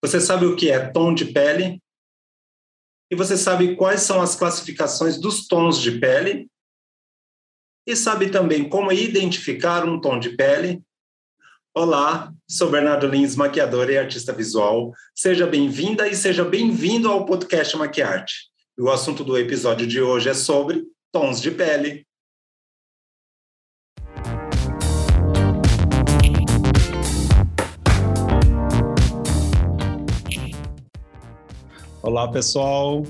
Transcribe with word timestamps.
Você 0.00 0.20
sabe 0.20 0.46
o 0.46 0.54
que 0.54 0.70
é 0.70 0.78
tom 0.90 1.12
de 1.12 1.24
pele? 1.24 1.82
E 3.10 3.16
você 3.16 3.36
sabe 3.36 3.74
quais 3.74 4.02
são 4.02 4.20
as 4.20 4.36
classificações 4.36 5.20
dos 5.20 5.48
tons 5.48 5.80
de 5.80 5.98
pele? 5.98 6.48
E 7.84 7.96
sabe 7.96 8.30
também 8.30 8.68
como 8.68 8.92
identificar 8.92 9.84
um 9.84 10.00
tom 10.00 10.20
de 10.20 10.36
pele? 10.36 10.80
Olá, 11.74 12.32
sou 12.48 12.70
Bernardo 12.70 13.08
Lins, 13.08 13.34
maquiador 13.34 13.90
e 13.90 13.98
artista 13.98 14.32
visual. 14.32 14.92
Seja 15.16 15.48
bem-vinda 15.48 16.06
e 16.06 16.14
seja 16.14 16.44
bem-vindo 16.44 17.08
ao 17.08 17.26
podcast 17.26 17.76
Maquiarte. 17.76 18.50
E 18.78 18.82
o 18.82 18.90
assunto 18.90 19.24
do 19.24 19.36
episódio 19.36 19.86
de 19.86 20.00
hoje 20.00 20.28
é 20.28 20.34
sobre 20.34 20.84
tons 21.10 21.40
de 21.40 21.50
pele. 21.50 22.06
Olá, 32.08 32.26
pessoal. 32.26 33.04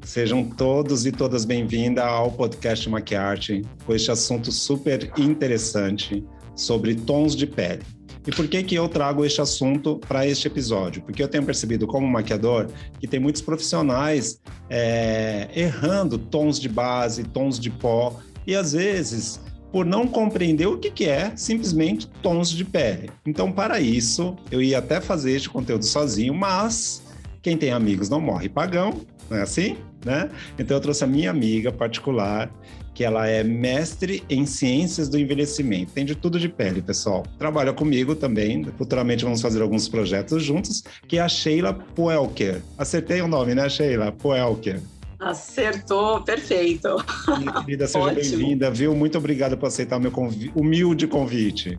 Sejam 0.00 0.44
todos 0.44 1.04
e 1.04 1.10
todas 1.10 1.44
bem-vindas 1.44 2.04
ao 2.04 2.30
podcast 2.30 2.88
Maquiarte, 2.88 3.62
com 3.84 3.92
este 3.92 4.12
assunto 4.12 4.52
super 4.52 5.10
interessante 5.18 6.24
sobre 6.54 6.94
tons 6.94 7.34
de 7.34 7.48
pele. 7.48 7.82
E 8.24 8.30
por 8.30 8.46
que 8.46 8.62
que 8.62 8.76
eu 8.76 8.88
trago 8.88 9.24
este 9.24 9.40
assunto 9.40 9.98
para 10.06 10.24
este 10.24 10.46
episódio? 10.46 11.02
Porque 11.02 11.20
eu 11.20 11.26
tenho 11.26 11.44
percebido 11.44 11.84
como 11.88 12.06
maquiador 12.06 12.68
que 13.00 13.08
tem 13.08 13.18
muitos 13.18 13.42
profissionais 13.42 14.40
é, 14.70 15.48
errando 15.52 16.16
tons 16.16 16.60
de 16.60 16.68
base, 16.68 17.24
tons 17.24 17.58
de 17.58 17.70
pó, 17.70 18.20
e 18.46 18.54
às 18.54 18.70
vezes 18.72 19.40
por 19.72 19.84
não 19.84 20.06
compreender 20.06 20.66
o 20.66 20.78
que, 20.78 20.92
que 20.92 21.08
é 21.08 21.32
simplesmente 21.34 22.06
tons 22.22 22.50
de 22.50 22.64
pele. 22.64 23.10
Então, 23.26 23.50
para 23.50 23.80
isso, 23.80 24.36
eu 24.48 24.62
ia 24.62 24.78
até 24.78 25.00
fazer 25.00 25.32
este 25.32 25.50
conteúdo 25.50 25.84
sozinho, 25.84 26.32
mas 26.32 27.02
quem 27.48 27.56
tem 27.56 27.70
amigos 27.70 28.10
não 28.10 28.20
morre 28.20 28.46
pagão, 28.46 29.00
não 29.30 29.38
é 29.38 29.40
assim? 29.40 29.78
Né? 30.04 30.28
Então 30.58 30.76
eu 30.76 30.80
trouxe 30.82 31.02
a 31.02 31.06
minha 31.06 31.30
amiga 31.30 31.72
particular, 31.72 32.50
que 32.92 33.02
ela 33.02 33.26
é 33.26 33.42
mestre 33.42 34.22
em 34.28 34.44
ciências 34.44 35.08
do 35.08 35.18
envelhecimento. 35.18 35.92
Tem 35.92 36.04
de 36.04 36.14
tudo 36.14 36.38
de 36.38 36.46
pele, 36.46 36.82
pessoal. 36.82 37.24
Trabalha 37.38 37.72
comigo 37.72 38.14
também. 38.14 38.64
Futuramente 38.76 39.24
vamos 39.24 39.40
fazer 39.40 39.62
alguns 39.62 39.88
projetos 39.88 40.42
juntos, 40.42 40.82
que 41.06 41.16
é 41.16 41.22
a 41.22 41.28
Sheila 41.28 41.72
Poelker. 41.72 42.60
Acertei 42.76 43.22
o 43.22 43.28
nome, 43.28 43.54
né, 43.54 43.66
Sheila? 43.66 44.12
Poelker. 44.12 44.78
Acertou, 45.18 46.20
perfeito. 46.20 46.96
Minha 47.38 47.52
querida, 47.64 47.88
seja 47.88 48.12
bem-vinda, 48.14 48.70
viu? 48.70 48.94
Muito 48.94 49.18
obrigada 49.18 49.56
por 49.56 49.66
aceitar 49.66 49.96
o 49.96 50.00
meu 50.00 50.12
convi 50.12 50.52
humilde 50.54 51.08
convite. 51.08 51.78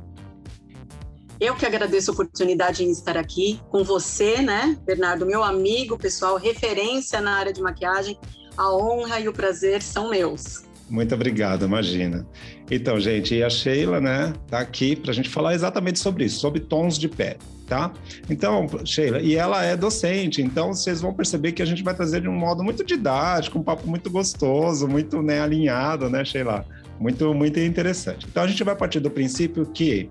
Eu 1.40 1.56
que 1.56 1.66
agradeço 1.66 2.12
a 2.12 2.14
oportunidade 2.14 2.84
em 2.84 2.92
estar 2.92 3.16
aqui 3.16 3.62
com 3.70 3.82
você, 3.82 4.42
né, 4.42 4.78
Bernardo, 4.86 5.26
meu 5.26 5.42
amigo, 5.42 5.98
pessoal, 5.98 6.36
referência 6.36 7.22
na 7.22 7.32
área 7.32 7.54
de 7.54 7.62
maquiagem. 7.62 8.20
A 8.58 8.76
honra 8.76 9.22
e 9.22 9.30
o 9.30 9.32
prazer 9.32 9.82
são 9.82 10.10
meus. 10.10 10.66
Muito 10.90 11.16
obrigado, 11.16 11.64
imagina. 11.64 12.28
Então, 12.70 13.00
gente, 13.00 13.36
e 13.36 13.42
a 13.42 13.50
Sheila, 13.50 14.02
né, 14.02 14.34
tá 14.50 14.60
aqui 14.60 14.98
para 14.98 15.12
a 15.12 15.14
gente 15.14 15.30
falar 15.30 15.54
exatamente 15.54 15.98
sobre 16.00 16.26
isso, 16.26 16.42
sobre 16.42 16.60
tons 16.60 16.98
de 16.98 17.08
pele, 17.08 17.38
tá? 17.66 17.94
Então, 18.30 18.68
Sheila, 18.84 19.22
e 19.22 19.36
ela 19.36 19.64
é 19.64 19.78
docente, 19.78 20.42
então 20.42 20.74
vocês 20.74 21.00
vão 21.00 21.14
perceber 21.14 21.54
que 21.54 21.62
a 21.62 21.66
gente 21.66 21.84
vai 21.84 21.94
trazer 21.94 22.20
de 22.20 22.28
um 22.28 22.36
modo 22.36 22.62
muito 22.66 22.84
didático, 22.84 23.58
um 23.58 23.64
papo 23.64 23.88
muito 23.88 24.10
gostoso, 24.10 24.90
muito 24.90 25.22
né, 25.22 25.40
alinhado, 25.40 26.10
né, 26.10 26.26
Sheila? 26.26 26.66
Muito, 27.00 27.34
muito 27.34 27.58
interessante. 27.62 28.28
Então, 28.30 28.44
a 28.44 28.48
gente 28.48 28.62
vai 28.62 28.76
partir 28.76 29.00
do 29.00 29.10
princípio 29.10 29.66
que 29.68 30.10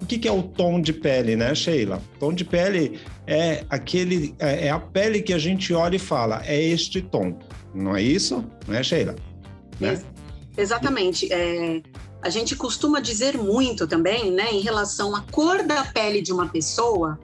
o 0.00 0.06
que, 0.06 0.18
que, 0.18 0.28
é 0.28 0.32
o 0.32 0.42
tom 0.42 0.80
de 0.80 0.92
pele, 0.92 1.36
né, 1.36 1.54
Sheila? 1.54 2.02
Tom 2.20 2.32
de 2.32 2.44
pele 2.44 3.00
é 3.26 3.64
aquele, 3.70 4.34
é, 4.38 4.66
é 4.66 4.70
a 4.70 4.78
pele 4.78 5.22
que 5.22 5.32
a 5.32 5.38
gente 5.38 5.72
olha 5.72 5.96
e 5.96 5.98
fala, 5.98 6.42
é 6.44 6.62
este 6.62 7.00
tom, 7.00 7.38
não 7.74 7.96
é 7.96 8.02
isso? 8.02 8.44
Não 8.66 8.74
é, 8.74 8.82
Sheila? 8.82 9.16
Né? 9.80 10.00
Exatamente. 10.56 11.32
É, 11.32 11.82
a 12.22 12.30
gente 12.30 12.56
costuma 12.56 13.00
dizer 13.00 13.36
muito 13.38 13.86
também, 13.86 14.30
né, 14.30 14.50
em 14.52 14.60
relação 14.60 15.14
à 15.14 15.22
cor 15.22 15.62
da 15.62 15.84
pele 15.84 16.20
de 16.20 16.32
uma 16.32 16.48
pessoa, 16.48 17.18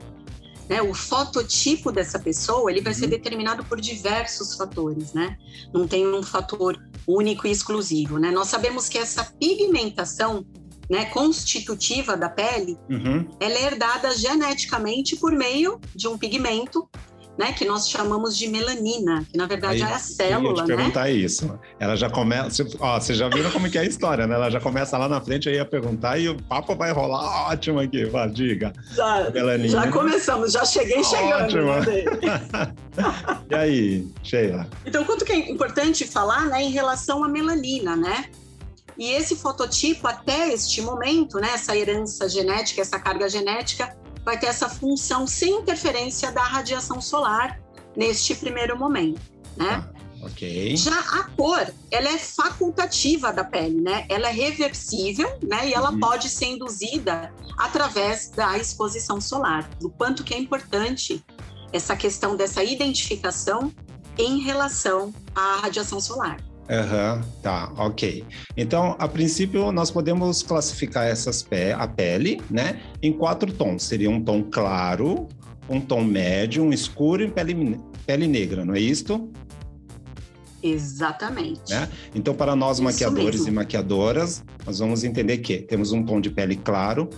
né, 0.69 0.81
o 0.81 0.93
fototipo 0.93 1.91
dessa 1.91 2.17
pessoa, 2.17 2.71
ele 2.71 2.81
vai 2.81 2.93
uhum. 2.93 2.99
ser 2.99 3.07
determinado 3.07 3.63
por 3.65 3.79
diversos 3.81 4.55
fatores, 4.55 5.13
né? 5.13 5.37
Não 5.73 5.87
tem 5.87 6.07
um 6.07 6.23
fator 6.23 6.81
único 7.07 7.45
e 7.45 7.51
exclusivo, 7.51 8.17
né? 8.17 8.31
Nós 8.31 8.47
sabemos 8.47 8.87
que 8.87 8.97
essa 8.97 9.25
pigmentação 9.39 10.45
né, 10.93 11.05
constitutiva 11.05 12.15
da 12.15 12.29
pele, 12.29 12.77
uhum. 12.87 13.27
ela 13.39 13.55
é 13.55 13.63
herdada 13.63 14.15
geneticamente 14.15 15.15
por 15.15 15.31
meio 15.31 15.81
de 15.95 16.07
um 16.07 16.19
pigmento 16.19 16.87
né, 17.35 17.51
que 17.51 17.65
nós 17.65 17.89
chamamos 17.89 18.37
de 18.37 18.47
melanina, 18.47 19.25
que 19.27 19.35
na 19.35 19.47
verdade 19.47 19.81
Aí, 19.81 19.91
é 19.91 19.95
a 19.95 19.97
célula, 19.97 20.49
eu 20.49 20.55
ia 20.57 20.63
te 20.63 20.67
né? 20.69 20.75
perguntar 20.75 21.09
isso. 21.09 21.59
Ela 21.79 21.95
já 21.95 22.11
começa, 22.11 22.63
ó, 22.79 22.99
vocês 22.99 23.17
já 23.17 23.27
viram 23.27 23.49
como 23.49 23.67
que 23.71 23.75
é 23.79 23.81
a 23.81 23.85
história, 23.85 24.27
né? 24.27 24.35
Ela 24.35 24.51
já 24.51 24.59
começa 24.59 24.95
lá 24.99 25.09
na 25.09 25.19
frente 25.19 25.49
aí 25.49 25.57
a 25.57 25.65
perguntar 25.65 26.19
e 26.19 26.29
o 26.29 26.39
papo 26.43 26.75
vai 26.75 26.91
rolar 26.91 27.49
ótimo 27.49 27.79
aqui, 27.79 28.05
vai, 28.05 28.29
diga. 28.29 28.71
Já, 28.91 29.31
melanina. 29.31 29.69
já 29.69 29.91
começamos, 29.91 30.51
já 30.51 30.63
cheguei 30.63 31.03
chegando. 31.03 31.45
Ótimo. 31.45 31.73
Né? 31.73 32.73
e 33.49 33.55
aí, 33.55 34.07
Sheila? 34.21 34.69
Então, 34.85 35.03
quanto 35.03 35.25
que 35.25 35.31
é 35.31 35.49
importante 35.49 36.05
falar, 36.05 36.45
né, 36.45 36.61
em 36.61 36.69
relação 36.69 37.23
à 37.23 37.27
melanina, 37.27 37.95
né? 37.95 38.25
E 38.97 39.11
esse 39.11 39.35
fototipo, 39.35 40.07
até 40.07 40.53
este 40.53 40.81
momento, 40.81 41.39
né, 41.39 41.51
essa 41.53 41.75
herança 41.75 42.27
genética, 42.29 42.81
essa 42.81 42.99
carga 42.99 43.27
genética, 43.29 43.95
vai 44.23 44.39
ter 44.39 44.47
essa 44.47 44.69
função 44.69 45.27
sem 45.27 45.59
interferência 45.59 46.31
da 46.31 46.43
radiação 46.43 47.01
solar 47.01 47.59
neste 47.95 48.35
primeiro 48.35 48.77
momento, 48.77 49.21
né? 49.57 49.83
Ah, 49.83 50.25
ok. 50.25 50.75
Já 50.77 50.97
a 50.97 51.23
cor, 51.35 51.71
ela 51.91 52.09
é 52.09 52.17
facultativa 52.17 53.33
da 53.33 53.43
pele, 53.43 53.81
né? 53.81 54.05
Ela 54.09 54.29
é 54.29 54.31
reversível, 54.31 55.27
né? 55.43 55.67
E 55.67 55.73
ela 55.73 55.91
uhum. 55.91 55.99
pode 55.99 56.29
ser 56.29 56.45
induzida 56.45 57.33
através 57.57 58.29
da 58.29 58.57
exposição 58.57 59.19
solar. 59.19 59.69
O 59.83 59.89
quanto 59.89 60.23
que 60.23 60.33
é 60.33 60.39
importante 60.39 61.23
essa 61.73 61.95
questão 61.95 62.35
dessa 62.35 62.63
identificação 62.63 63.73
em 64.17 64.39
relação 64.41 65.13
à 65.35 65.57
radiação 65.57 65.99
solar. 65.99 66.37
Aham, 66.69 67.15
uhum, 67.15 67.21
tá, 67.41 67.71
ok. 67.77 68.23
Então, 68.55 68.95
a 68.97 69.07
princípio, 69.07 69.71
nós 69.71 69.91
podemos 69.91 70.41
classificar 70.41 71.05
essas 71.05 71.43
pe 71.43 71.73
a 71.73 71.87
pele, 71.87 72.39
né, 72.49 72.79
em 73.01 73.11
quatro 73.11 73.51
tons. 73.51 73.83
Seria 73.83 74.09
um 74.09 74.21
tom 74.21 74.43
claro, 74.43 75.27
um 75.69 75.81
tom 75.81 76.03
médio, 76.03 76.63
um 76.63 76.71
escuro 76.71 77.23
e 77.23 77.29
pele, 77.29 77.79
pele 78.05 78.27
negra, 78.27 78.63
não 78.63 78.73
é 78.73 78.79
isto? 78.79 79.29
Exatamente. 80.61 81.69
Né? 81.69 81.89
Então, 82.15 82.33
para 82.33 82.55
nós 82.55 82.77
Isso 82.77 82.83
maquiadores 82.83 83.41
mesmo. 83.41 83.49
e 83.49 83.51
maquiadoras, 83.51 84.43
nós 84.65 84.79
vamos 84.79 85.03
entender 85.03 85.39
que 85.39 85.57
temos 85.57 85.91
um 85.91 86.03
tom 86.03 86.21
de 86.21 86.29
pele 86.29 86.55
claro, 86.55 87.09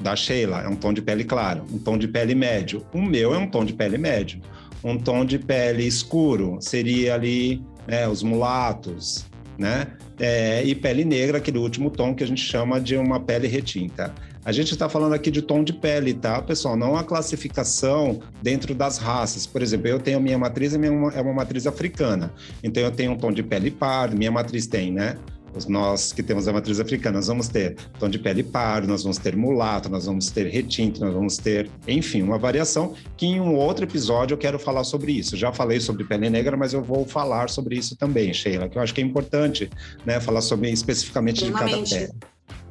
da 0.00 0.16
Sheila 0.16 0.62
é 0.62 0.68
um 0.68 0.76
tom 0.76 0.92
de 0.92 1.02
pele 1.02 1.24
claro, 1.24 1.64
um 1.72 1.78
tom 1.78 1.98
de 1.98 2.08
pele 2.08 2.34
médio. 2.34 2.84
O 2.92 3.02
meu 3.02 3.34
é 3.34 3.38
um 3.38 3.48
tom 3.48 3.64
de 3.64 3.72
pele 3.72 3.98
médio. 3.98 4.40
Um 4.84 4.98
tom 4.98 5.24
de 5.24 5.38
pele 5.38 5.86
escuro 5.86 6.58
seria 6.60 7.14
ali 7.14 7.62
né, 7.86 8.08
os 8.08 8.22
mulatos, 8.22 9.26
né? 9.58 9.86
É, 10.18 10.64
e 10.64 10.74
pele 10.74 11.04
negra, 11.04 11.38
aquele 11.38 11.58
último 11.58 11.90
tom 11.90 12.14
que 12.14 12.24
a 12.24 12.26
gente 12.26 12.40
chama 12.40 12.80
de 12.80 12.96
uma 12.96 13.20
pele 13.20 13.46
retinta. 13.46 14.14
A 14.44 14.52
gente 14.52 14.72
está 14.72 14.88
falando 14.88 15.12
aqui 15.12 15.30
de 15.30 15.42
tom 15.42 15.64
de 15.64 15.72
pele, 15.72 16.14
tá, 16.14 16.40
pessoal? 16.40 16.76
Não 16.76 16.96
a 16.96 17.02
classificação 17.02 18.20
dentro 18.40 18.74
das 18.74 18.96
raças. 18.96 19.44
Por 19.44 19.60
exemplo, 19.60 19.88
eu 19.88 19.98
tenho 19.98 20.20
minha 20.20 20.38
matriz, 20.38 20.72
é 20.72 21.20
uma 21.20 21.32
matriz 21.32 21.66
africana. 21.66 22.32
Então 22.62 22.82
eu 22.82 22.92
tenho 22.92 23.12
um 23.12 23.16
tom 23.16 23.32
de 23.32 23.42
pele 23.42 23.72
pardo, 23.72 24.16
minha 24.16 24.30
matriz 24.30 24.66
tem, 24.66 24.92
né? 24.92 25.16
Nós 25.64 26.12
que 26.12 26.22
temos 26.22 26.46
a 26.46 26.52
matriz 26.52 26.78
africana, 26.78 27.16
nós 27.16 27.28
vamos 27.28 27.48
ter 27.48 27.76
tom 27.98 28.08
de 28.08 28.18
pele 28.18 28.42
pardo, 28.42 28.86
nós 28.86 29.02
vamos 29.02 29.16
ter 29.16 29.34
mulato, 29.34 29.88
nós 29.88 30.04
vamos 30.04 30.30
ter 30.30 30.48
retinto, 30.48 31.00
nós 31.00 31.14
vamos 31.14 31.38
ter, 31.38 31.70
enfim, 31.88 32.20
uma 32.20 32.36
variação 32.36 32.94
que 33.16 33.24
em 33.24 33.40
um 33.40 33.54
outro 33.54 33.84
episódio 33.84 34.34
eu 34.34 34.38
quero 34.38 34.58
falar 34.58 34.84
sobre 34.84 35.12
isso. 35.12 35.36
Já 35.36 35.52
falei 35.52 35.80
sobre 35.80 36.04
pele 36.04 36.28
negra, 36.28 36.56
mas 36.56 36.74
eu 36.74 36.82
vou 36.82 37.06
falar 37.06 37.48
sobre 37.48 37.76
isso 37.76 37.96
também, 37.96 38.34
Sheila, 38.34 38.68
que 38.68 38.76
eu 38.76 38.82
acho 38.82 38.92
que 38.92 39.00
é 39.00 39.04
importante, 39.04 39.70
né, 40.04 40.20
falar 40.20 40.40
sobre 40.40 40.70
especificamente 40.70 41.44
de 41.44 41.52
cada 41.52 41.64
pele. 41.64 42.10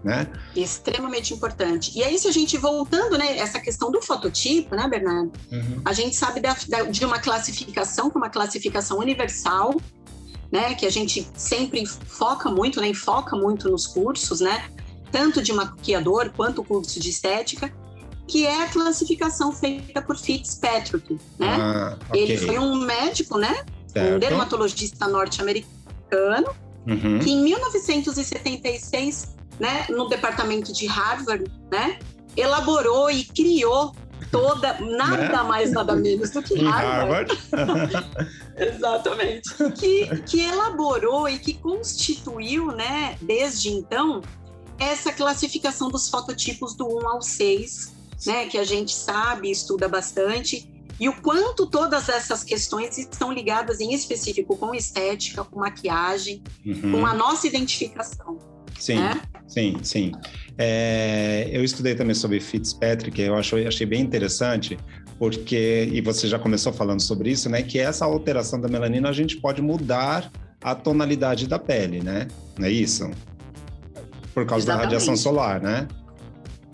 Né? 0.04 0.27
Extremamente 0.56 1.33
importante. 1.33 1.92
E 1.98 2.04
aí, 2.04 2.19
se 2.19 2.27
a 2.27 2.31
gente 2.31 2.56
voltando, 2.57 3.18
né, 3.18 3.39
essa 3.39 3.59
questão 3.59 3.89
do 3.89 4.04
fototipo, 4.04 4.75
né, 4.75 4.88
Bernardo? 4.88 5.31
Uhum. 5.51 5.81
A 5.83 5.94
gente 5.94 6.15
sabe 6.15 6.39
da, 6.39 6.56
da, 6.69 6.83
de 6.83 7.04
uma 7.04 7.18
classificação, 7.18 8.12
que 8.12 8.15
é 8.15 8.19
uma 8.19 8.30
classificação 8.30 9.00
universal, 9.00 9.75
né, 10.51 10.74
que 10.75 10.86
a 10.86 10.92
gente 10.92 11.27
sempre 11.36 11.86
foca 11.86 12.50
muito, 12.50 12.80
né, 12.80 12.94
foca 12.94 13.36
muito 13.36 13.69
nos 13.69 13.88
cursos, 13.88 14.39
né, 14.39 14.69
tanto 15.12 15.42
de 15.42 15.53
maquiador 15.53 16.31
quanto 16.36 16.62
o 16.62 16.63
curso 16.63 17.00
de 17.00 17.09
estética, 17.09 17.74
que 18.27 18.45
é 18.45 18.63
a 18.63 18.68
classificação 18.68 19.51
feita 19.51 20.01
por 20.01 20.18
Fitzpatrick, 20.18 21.19
né? 21.38 21.57
Ah, 21.59 21.97
okay. 22.09 22.21
Ele 22.21 22.38
foi 22.38 22.57
um 22.57 22.75
médico, 22.75 23.38
né, 23.38 23.63
certo. 23.88 24.15
um 24.15 24.19
dermatologista 24.19 25.07
norte-americano, 25.07 26.47
uhum. 26.88 27.19
que 27.19 27.31
em 27.31 27.44
1976, 27.44 29.36
né, 29.59 29.86
no 29.89 30.07
departamento 30.07 30.74
de 30.74 30.88
Harvard, 30.88 31.45
né, 31.71 32.00
elaborou 32.36 33.09
e 33.09 33.24
criou 33.24 33.95
toda, 34.35 34.73
nada 34.79 35.17
né? 35.17 35.43
mais, 35.43 35.71
nada 35.71 35.95
menos 35.95 36.29
do 36.31 36.41
que 36.41 36.63
Harvard. 36.63 37.37
Harvard. 37.51 38.07
Exatamente. 38.57 39.49
Que, 39.77 40.21
que 40.23 40.41
elaborou 40.41 41.27
e 41.27 41.39
que 41.39 41.53
constituiu, 41.53 42.67
né, 42.67 43.17
desde 43.21 43.69
então, 43.69 44.21
essa 44.79 45.11
classificação 45.11 45.89
dos 45.89 46.09
fototipos 46.09 46.75
do 46.75 46.87
1 46.87 47.07
ao 47.07 47.21
6, 47.21 47.93
né, 48.25 48.47
que 48.47 48.57
a 48.57 48.63
gente 48.63 48.93
sabe, 48.93 49.51
estuda 49.51 49.87
bastante, 49.87 50.69
e 50.99 51.09
o 51.09 51.21
quanto 51.21 51.65
todas 51.65 52.07
essas 52.07 52.43
questões 52.43 52.97
estão 52.97 53.31
ligadas 53.31 53.81
em 53.81 53.93
específico 53.93 54.55
com 54.55 54.73
estética, 54.73 55.43
com 55.43 55.59
maquiagem, 55.59 56.41
uhum. 56.65 56.93
com 56.93 57.05
a 57.05 57.13
nossa 57.13 57.47
identificação. 57.47 58.37
Sim, 58.79 58.95
né? 58.95 59.21
Sim, 59.47 59.77
sim. 59.83 60.12
É, 60.57 61.50
eu 61.51 61.63
estudei 61.63 61.95
também 61.95 62.15
sobre 62.15 62.39
Fitzpatrick, 62.39 63.21
eu 63.21 63.36
achei, 63.36 63.68
achei 63.68 63.86
bem 63.86 64.01
interessante, 64.01 64.77
porque, 65.18 65.89
e 65.92 66.01
você 66.01 66.27
já 66.27 66.38
começou 66.38 66.74
falando 66.74 67.01
sobre 67.01 67.31
isso, 67.31 67.50
né? 67.50 67.62
Que 67.62 67.80
essa 67.80 68.06
alteração 68.06 68.59
da 68.59 68.68
melanina 68.68 69.09
a 69.09 69.13
gente 69.13 69.38
pode 69.38 69.62
mudar 69.62 70.31
a 70.62 70.74
tonalidade 70.75 71.47
da 71.47 71.59
pele, 71.59 72.01
né? 72.01 72.27
Não 72.57 72.68
é 72.68 72.71
isso? 72.71 73.09
Por 74.33 74.45
causa 74.45 74.65
Exatamente. 74.65 74.68
da 74.68 74.83
radiação 74.83 75.15
solar, 75.15 75.62
né? 75.62 75.88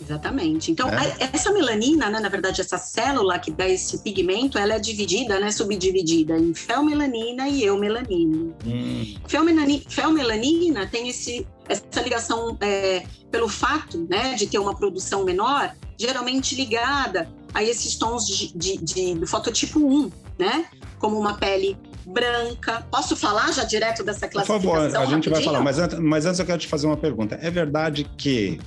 Exatamente. 0.02 0.72
Então, 0.72 0.90
é. 0.90 1.30
essa 1.34 1.52
melanina, 1.54 2.10
né, 2.10 2.20
na 2.20 2.28
verdade, 2.28 2.60
essa 2.60 2.78
célula 2.78 3.38
que 3.40 3.52
dá 3.52 3.68
esse 3.68 4.00
pigmento, 4.00 4.58
ela 4.58 4.74
é 4.74 4.80
dividida, 4.80 5.40
né, 5.40 5.52
subdividida 5.52 6.38
em 6.38 6.54
felmelanina 6.54 7.48
e 7.48 7.64
eumelanina. 7.64 8.54
Hum. 8.66 9.16
Felmelanina, 9.28 9.84
felmelanina 9.88 10.88
tem 10.88 11.08
esse, 11.08 11.48
essa 11.72 12.02
ligação 12.02 12.58
é, 12.60 13.04
pelo 13.32 13.48
fato 13.48 14.06
né, 14.10 14.36
de 14.36 14.48
ter 14.48 14.60
uma 14.60 14.76
produção 14.76 15.24
menor, 15.24 15.74
geralmente 15.98 16.56
ligada 16.56 17.30
a 17.54 17.64
esses 17.64 17.96
tons 17.96 18.28
de, 18.28 18.58
de, 18.58 18.78
de, 18.78 19.16
do 19.16 19.28
fototipo 19.28 19.80
1, 19.80 20.12
né? 20.38 20.66
Como 21.00 21.20
uma 21.20 21.36
pele 21.36 21.78
branca. 22.06 22.86
Posso 22.92 23.16
falar 23.16 23.52
já 23.52 23.64
direto 23.64 24.04
dessa 24.04 24.28
classificação? 24.28 24.62
Por 24.62 24.82
favor, 24.82 24.98
a 24.98 25.06
gente 25.06 25.30
rapidinho? 25.30 25.36
vai 25.36 25.44
falar, 25.44 25.62
mas, 25.62 26.00
mas 26.00 26.26
antes 26.26 26.40
eu 26.40 26.46
quero 26.46 26.60
te 26.60 26.68
fazer 26.68 26.88
uma 26.88 26.98
pergunta. 26.98 27.38
É 27.42 27.50
verdade 27.50 28.10
que 28.18 28.60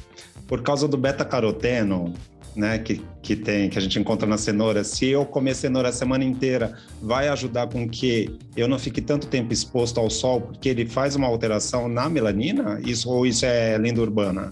por 0.47 0.62
causa 0.62 0.87
do 0.87 0.97
beta-caroteno, 0.97 2.12
né, 2.55 2.79
que, 2.79 3.05
que 3.23 3.35
tem, 3.35 3.69
que 3.69 3.79
a 3.79 3.81
gente 3.81 3.99
encontra 3.99 4.27
na 4.27 4.39
cenoura, 4.39 4.85
se 4.85 5.06
eu 5.09 5.25
comer 5.25 5.55
cenoura 5.55 5.89
a 5.89 5.93
semana 5.93 6.25
inteira, 6.25 6.79
vai 7.03 7.29
ajudar 7.29 7.69
com 7.69 7.89
que 7.89 8.39
eu 8.56 8.69
não 8.69 8.79
fique 8.79 9.01
tanto 9.01 9.27
tempo 9.27 9.53
exposto 9.53 9.99
ao 9.99 10.09
sol, 10.09 10.41
porque 10.41 10.69
ele 10.69 10.87
faz 10.87 11.17
uma 11.17 11.27
alteração 11.27 11.89
na 11.89 12.09
melanina? 12.09 12.81
Isso 12.85 13.11
ou 13.11 13.27
isso 13.27 13.45
é 13.45 13.77
lenda 13.77 14.01
urbana? 14.01 14.51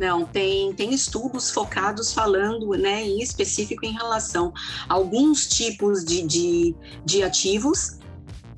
Não, 0.00 0.24
tem, 0.24 0.72
tem 0.74 0.94
estudos 0.94 1.50
focados 1.50 2.12
falando, 2.12 2.70
né, 2.70 3.02
em 3.02 3.20
específico 3.20 3.84
em 3.84 3.92
relação 3.92 4.52
a 4.88 4.94
alguns 4.94 5.48
tipos 5.48 6.04
de, 6.04 6.22
de, 6.22 6.74
de 7.04 7.22
ativos, 7.22 7.98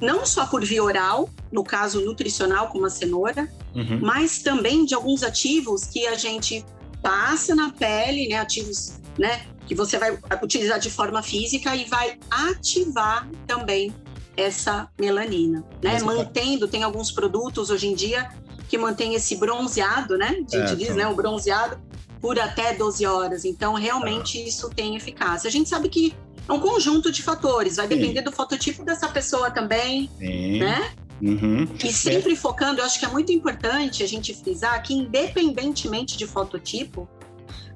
não 0.01 0.25
só 0.25 0.47
por 0.47 0.65
via 0.65 0.83
oral, 0.83 1.31
no 1.51 1.65
caso 1.65 2.01
nutricional, 2.05 2.69
como 2.69 2.87
a 2.87 2.91
cenoura, 2.91 3.49
uhum. 3.75 4.01
mas 4.03 4.43
também 4.43 4.85
de 4.85 4.95
alguns 4.95 5.23
ativos 5.23 5.85
que 5.85 6.07
a 6.07 6.15
gente 6.15 6.65
passa 7.03 7.55
na 7.55 7.71
pele, 7.71 8.29
né, 8.29 8.37
ativos, 8.37 9.01
né, 9.19 9.43
que 9.67 9.75
você 9.75 9.99
vai 9.99 10.19
utilizar 10.43 10.79
de 10.79 10.91
forma 10.91 11.23
física 11.23 11.75
e 11.77 11.85
vai 11.85 12.19
ativar 12.31 13.29
também 13.47 13.95
essa 14.37 14.89
melanina, 14.99 15.65
né? 15.83 15.99
Tá 15.99 16.05
Mantendo, 16.05 16.67
tem 16.67 16.83
alguns 16.83 17.11
produtos 17.11 17.71
hoje 17.71 17.89
em 17.89 17.95
dia 17.95 18.31
que 18.69 18.79
mantém 18.79 19.15
esse 19.15 19.37
bronzeado, 19.37 20.17
né? 20.17 20.29
A 20.29 20.57
gente 20.57 20.73
é, 20.73 20.75
diz, 20.75 20.95
né, 20.95 21.07
o 21.07 21.15
bronzeado 21.15 21.79
por 22.21 22.39
até 22.39 22.75
12 22.75 23.05
horas. 23.07 23.45
Então, 23.45 23.75
realmente 23.75 24.39
é. 24.39 24.49
isso 24.49 24.71
tem 24.71 24.97
eficácia. 24.97 25.49
A 25.49 25.51
gente 25.51 25.69
sabe 25.69 25.89
que 25.89 26.15
é 26.49 26.53
um 26.53 26.61
conjunto 26.61 27.11
de 27.11 27.23
fatores, 27.23 27.77
vai 27.77 27.89
Sim. 27.89 27.97
depender 27.97 28.23
do 28.23 28.33
fototipo 28.33 28.85
dessa 28.85 29.09
pessoa 29.09 29.51
também, 29.51 30.11
Sim. 30.19 30.61
né? 30.61 30.93
Uhum. 31.23 31.69
E 31.83 31.93
sempre 31.93 32.33
é. 32.33 32.37
focando, 32.37 32.81
eu 32.81 32.85
acho 32.85 32.99
que 32.99 33.05
é 33.05 33.09
muito 33.09 33.31
importante 33.33 34.03
a 34.03 34.09
gente 34.09 34.35
frisar 34.35 34.83
que, 34.83 34.95
independentemente 34.95 36.17
de 36.17 36.27
fototipo, 36.27 37.09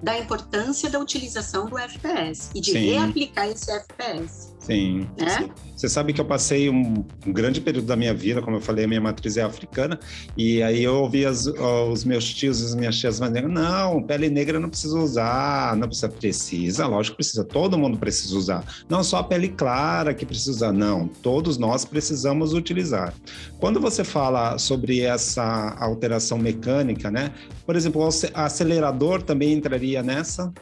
da 0.03 0.19
importância 0.19 0.91
da 0.91 0.99
utilização 0.99 1.67
do 1.67 1.79
FPS 1.79 2.51
e 2.55 2.61
de 2.61 2.73
Sim. 2.73 2.91
reaplicar 2.91 3.49
esse 3.49 3.71
FPS. 3.71 4.54
Sim. 4.65 5.07
Né? 5.19 5.51
Você 5.77 5.89
sabe 5.89 6.13
que 6.13 6.21
eu 6.21 6.25
passei 6.25 6.71
um, 6.71 7.05
um, 7.27 7.33
grande 7.33 7.61
período 7.61 7.87
da 7.87 7.97
minha 7.97 8.15
vida, 8.15 8.41
como 8.41 8.57
eu 8.57 8.61
falei, 8.61 8.85
a 8.85 8.89
minha 8.89 9.01
matriz 9.01 9.37
é 9.37 9.43
africana, 9.43 9.99
e 10.37 10.63
aí 10.63 10.83
eu 10.83 10.95
ouvi 10.97 11.27
as, 11.27 11.47
os 11.47 12.05
meus 12.05 12.33
tios 12.33 12.63
e 12.63 12.65
as 12.65 12.75
minhas 12.75 12.97
tias 12.97 13.21
negras, 13.21 13.53
não, 13.53 14.03
pele 14.03 14.31
negra 14.31 14.59
não 14.59 14.71
precisa 14.71 14.97
usar, 14.97 15.77
não 15.77 15.89
precisa, 15.89 16.09
precisa, 16.09 16.87
lógico 16.87 17.17
que 17.17 17.17
precisa, 17.19 17.45
todo 17.45 17.77
mundo 17.77 17.99
precisa 17.99 18.37
usar. 18.37 18.65
Não 18.89 19.05
só 19.05 19.19
a 19.19 19.25
pele 19.25 19.49
clara 19.49 20.15
que 20.15 20.25
precisa 20.25 20.53
usar, 20.53 20.73
não, 20.73 21.09
todos 21.09 21.59
nós 21.59 21.85
precisamos 21.85 22.55
utilizar. 22.55 23.13
Quando 23.59 23.81
você 23.81 24.05
fala 24.05 24.57
sobre 24.57 25.01
essa 25.01 25.77
alteração 25.79 26.39
mecânica, 26.39 27.11
né? 27.11 27.31
Por 27.67 27.77
exemplo, 27.77 28.03
o 28.03 28.09
acelerador 28.35 29.23
também 29.23 29.53
entraria 29.53 30.03
nessa? 30.03 30.53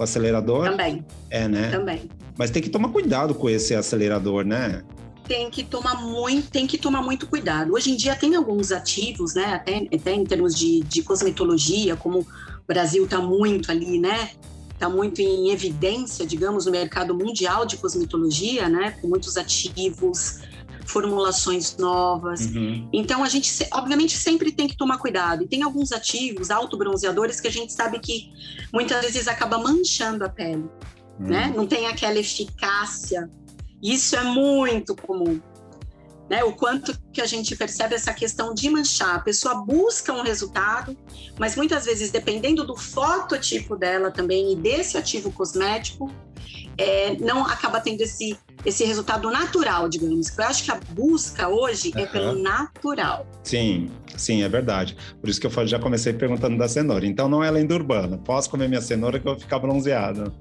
O 0.00 0.02
acelerador? 0.02 0.64
Também. 0.64 1.04
É, 1.28 1.46
né? 1.46 1.70
Também. 1.70 2.08
Mas 2.38 2.50
tem 2.50 2.62
que 2.62 2.70
tomar 2.70 2.88
cuidado 2.88 3.34
com 3.34 3.50
esse 3.50 3.74
acelerador, 3.74 4.46
né? 4.46 4.82
Tem 5.28 5.50
que 5.50 5.62
tomar 5.62 6.00
muito, 6.00 6.50
tem 6.50 6.66
que 6.66 6.78
tomar 6.78 7.02
muito 7.02 7.26
cuidado. 7.26 7.74
Hoje 7.74 7.90
em 7.90 7.96
dia 7.96 8.16
tem 8.16 8.34
alguns 8.34 8.72
ativos, 8.72 9.34
né? 9.34 9.52
Até, 9.52 9.86
até 9.94 10.14
em 10.14 10.24
termos 10.24 10.56
de, 10.56 10.80
de 10.84 11.02
cosmetologia, 11.02 11.96
como 11.96 12.20
o 12.20 12.26
Brasil 12.66 13.04
está 13.04 13.20
muito 13.20 13.70
ali, 13.70 14.00
né? 14.00 14.30
Está 14.72 14.88
muito 14.88 15.20
em 15.20 15.50
evidência, 15.50 16.24
digamos, 16.24 16.64
no 16.64 16.72
mercado 16.72 17.14
mundial 17.14 17.66
de 17.66 17.76
cosmetologia, 17.76 18.70
né? 18.70 18.92
Com 19.02 19.08
muitos 19.08 19.36
ativos, 19.36 20.38
formulações 20.90 21.76
novas. 21.76 22.46
Uhum. 22.46 22.88
Então 22.92 23.22
a 23.22 23.28
gente, 23.28 23.50
obviamente, 23.72 24.16
sempre 24.16 24.52
tem 24.52 24.68
que 24.68 24.76
tomar 24.76 24.98
cuidado. 24.98 25.44
E 25.44 25.48
tem 25.48 25.62
alguns 25.62 25.92
ativos 25.92 26.50
autobronzeadores 26.50 27.40
que 27.40 27.48
a 27.48 27.52
gente 27.52 27.72
sabe 27.72 27.98
que 27.98 28.30
muitas 28.72 29.02
vezes 29.02 29.28
acaba 29.28 29.58
manchando 29.58 30.24
a 30.24 30.28
pele, 30.28 30.68
uhum. 31.18 31.26
né? 31.26 31.52
Não 31.56 31.66
tem 31.66 31.86
aquela 31.86 32.18
eficácia. 32.18 33.30
Isso 33.82 34.16
é 34.16 34.24
muito 34.24 34.94
comum. 34.94 35.40
Né, 36.28 36.44
o 36.44 36.52
quanto 36.52 36.96
que 37.12 37.20
a 37.20 37.26
gente 37.26 37.56
percebe 37.56 37.96
essa 37.96 38.14
questão 38.14 38.54
de 38.54 38.70
manchar. 38.70 39.16
A 39.16 39.18
pessoa 39.18 39.64
busca 39.64 40.12
um 40.12 40.22
resultado, 40.22 40.96
mas 41.36 41.56
muitas 41.56 41.86
vezes, 41.86 42.12
dependendo 42.12 42.64
do 42.64 42.76
fototipo 42.76 43.74
dela 43.74 44.12
também 44.12 44.52
e 44.52 44.54
desse 44.54 44.96
ativo 44.96 45.32
cosmético, 45.32 46.08
é, 46.80 47.16
não 47.20 47.44
acaba 47.44 47.80
tendo 47.80 48.00
esse 48.00 48.38
esse 48.64 48.84
resultado 48.84 49.30
natural, 49.30 49.88
digamos. 49.88 50.36
Eu 50.36 50.44
acho 50.44 50.64
que 50.64 50.70
a 50.70 50.78
busca 50.90 51.48
hoje 51.48 51.92
uhum. 51.94 52.02
é 52.02 52.06
pelo 52.06 52.34
natural. 52.34 53.26
Sim, 53.42 53.90
sim, 54.16 54.42
é 54.42 54.48
verdade. 54.48 54.96
Por 55.20 55.30
isso 55.30 55.40
que 55.40 55.46
eu 55.46 55.66
já 55.66 55.78
comecei 55.78 56.12
perguntando 56.12 56.58
da 56.58 56.68
cenoura. 56.68 57.06
Então 57.06 57.28
não 57.28 57.42
é 57.42 57.50
lenda 57.50 57.74
urbana. 57.74 58.18
Posso 58.18 58.50
comer 58.50 58.68
minha 58.68 58.80
cenoura 58.80 59.18
que 59.18 59.26
eu 59.26 59.32
vou 59.32 59.40
ficar 59.40 59.58
bronzeado. 59.58 60.32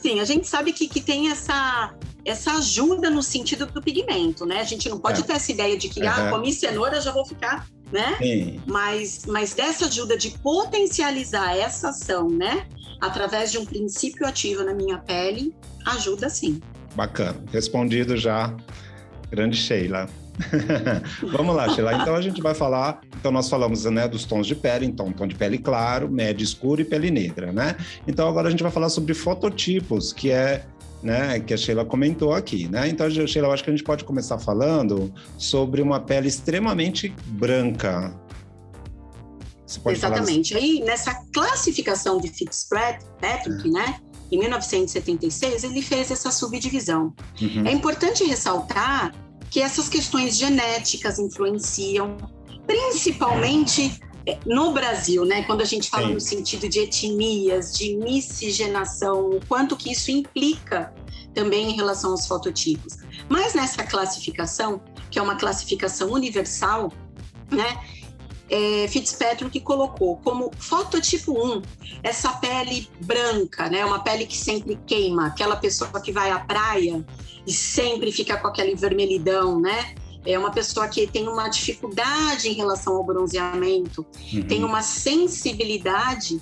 Sim, 0.00 0.20
a 0.20 0.24
gente 0.24 0.46
sabe 0.46 0.72
que, 0.72 0.88
que 0.88 1.00
tem 1.00 1.30
essa, 1.30 1.94
essa 2.24 2.52
ajuda 2.52 3.10
no 3.10 3.22
sentido 3.22 3.66
do 3.66 3.82
pigmento, 3.82 4.46
né? 4.46 4.60
A 4.60 4.64
gente 4.64 4.88
não 4.88 4.98
pode 4.98 5.20
é. 5.20 5.24
ter 5.24 5.32
essa 5.32 5.50
ideia 5.50 5.76
de 5.76 5.88
que, 5.88 6.00
uhum. 6.00 6.08
ah, 6.08 6.30
comi 6.30 6.52
cenoura, 6.52 7.00
já 7.00 7.10
vou 7.10 7.26
ficar, 7.26 7.66
né? 7.90 8.16
Sim. 8.18 8.60
Mas, 8.66 9.22
mas 9.26 9.54
dessa 9.54 9.86
ajuda 9.86 10.16
de 10.16 10.30
potencializar 10.38 11.56
essa 11.56 11.88
ação, 11.88 12.28
né? 12.28 12.66
Através 13.00 13.52
de 13.52 13.58
um 13.58 13.64
princípio 13.64 14.26
ativo 14.26 14.64
na 14.64 14.74
minha 14.74 14.98
pele, 14.98 15.54
ajuda 15.86 16.28
sim. 16.28 16.60
Bacana. 16.94 17.42
Respondido 17.52 18.16
já. 18.16 18.54
Grande 19.30 19.56
Sheila. 19.56 20.08
Vamos 21.32 21.54
lá, 21.54 21.68
Sheila. 21.68 21.94
Então 21.94 22.14
a 22.14 22.20
gente 22.20 22.40
vai 22.40 22.54
falar. 22.54 23.00
Então 23.18 23.30
nós 23.30 23.48
falamos 23.48 23.84
né, 23.84 24.06
dos 24.08 24.24
tons 24.24 24.46
de 24.46 24.54
pele, 24.54 24.86
então 24.86 25.12
tom 25.12 25.26
de 25.26 25.34
pele 25.34 25.58
claro, 25.58 26.08
médio 26.08 26.44
escuro 26.44 26.80
e 26.80 26.84
pele 26.84 27.10
negra, 27.10 27.52
né? 27.52 27.76
Então 28.06 28.28
agora 28.28 28.48
a 28.48 28.50
gente 28.50 28.62
vai 28.62 28.72
falar 28.72 28.88
sobre 28.88 29.14
fototipos, 29.14 30.12
que 30.12 30.30
é 30.30 30.64
né, 31.02 31.38
que 31.40 31.54
a 31.54 31.56
Sheila 31.56 31.84
comentou 31.84 32.32
aqui, 32.32 32.68
né? 32.68 32.88
Então, 32.88 33.08
Sheila, 33.08 33.48
eu 33.48 33.52
acho 33.52 33.62
que 33.62 33.70
a 33.70 33.72
gente 33.72 33.84
pode 33.84 34.04
começar 34.04 34.38
falando 34.38 35.12
sobre 35.36 35.80
uma 35.80 36.00
pele 36.00 36.28
extremamente 36.28 37.14
branca. 37.26 38.12
Exatamente. 39.86 40.56
Aí, 40.56 40.80
nessa 40.80 41.14
classificação 41.32 42.18
de 42.18 42.28
Fitzpatrick, 42.28 43.68
é. 43.68 43.70
né? 43.70 44.00
em 44.30 44.38
1976, 44.38 45.64
ele 45.64 45.82
fez 45.82 46.10
essa 46.10 46.30
subdivisão. 46.30 47.14
Uhum. 47.40 47.66
É 47.66 47.72
importante 47.72 48.24
ressaltar 48.24 49.14
que 49.50 49.60
essas 49.60 49.88
questões 49.88 50.36
genéticas 50.36 51.18
influenciam, 51.18 52.16
principalmente 52.66 53.98
é, 54.26 54.38
no 54.44 54.72
Brasil, 54.72 55.24
né? 55.24 55.42
Quando 55.44 55.62
a 55.62 55.64
gente 55.64 55.88
fala 55.88 56.08
Sim. 56.08 56.14
no 56.14 56.20
sentido 56.20 56.68
de 56.68 56.80
etnias, 56.80 57.72
de 57.72 57.96
miscigenação, 57.96 59.30
o 59.30 59.40
quanto 59.46 59.74
que 59.76 59.90
isso 59.90 60.10
implica 60.10 60.92
também 61.32 61.70
em 61.70 61.76
relação 61.76 62.10
aos 62.10 62.26
fototipos. 62.26 62.96
Mas 63.28 63.54
nessa 63.54 63.82
classificação, 63.84 64.82
que 65.10 65.18
é 65.18 65.22
uma 65.22 65.36
classificação 65.36 66.10
universal, 66.10 66.92
né? 67.50 67.80
É, 68.50 68.88
Fitzpatrick 68.88 69.60
colocou 69.60 70.16
como 70.18 70.50
fototipo 70.58 71.32
1 71.32 71.62
essa 72.02 72.32
pele 72.34 72.88
branca, 73.00 73.68
né? 73.68 73.84
Uma 73.84 74.00
pele 74.00 74.26
que 74.26 74.36
sempre 74.36 74.78
queima, 74.86 75.26
aquela 75.26 75.56
pessoa 75.56 76.00
que 76.00 76.10
vai 76.10 76.30
à 76.30 76.38
praia 76.38 77.04
e 77.46 77.52
sempre 77.52 78.10
fica 78.10 78.36
com 78.36 78.48
aquela 78.48 78.74
vermelhidão, 78.74 79.60
né? 79.60 79.94
É 80.24 80.38
uma 80.38 80.50
pessoa 80.50 80.88
que 80.88 81.06
tem 81.06 81.28
uma 81.28 81.48
dificuldade 81.48 82.48
em 82.48 82.54
relação 82.54 82.96
ao 82.96 83.04
bronzeamento, 83.04 84.04
uhum. 84.32 84.42
tem 84.42 84.64
uma 84.64 84.82
sensibilidade 84.82 86.40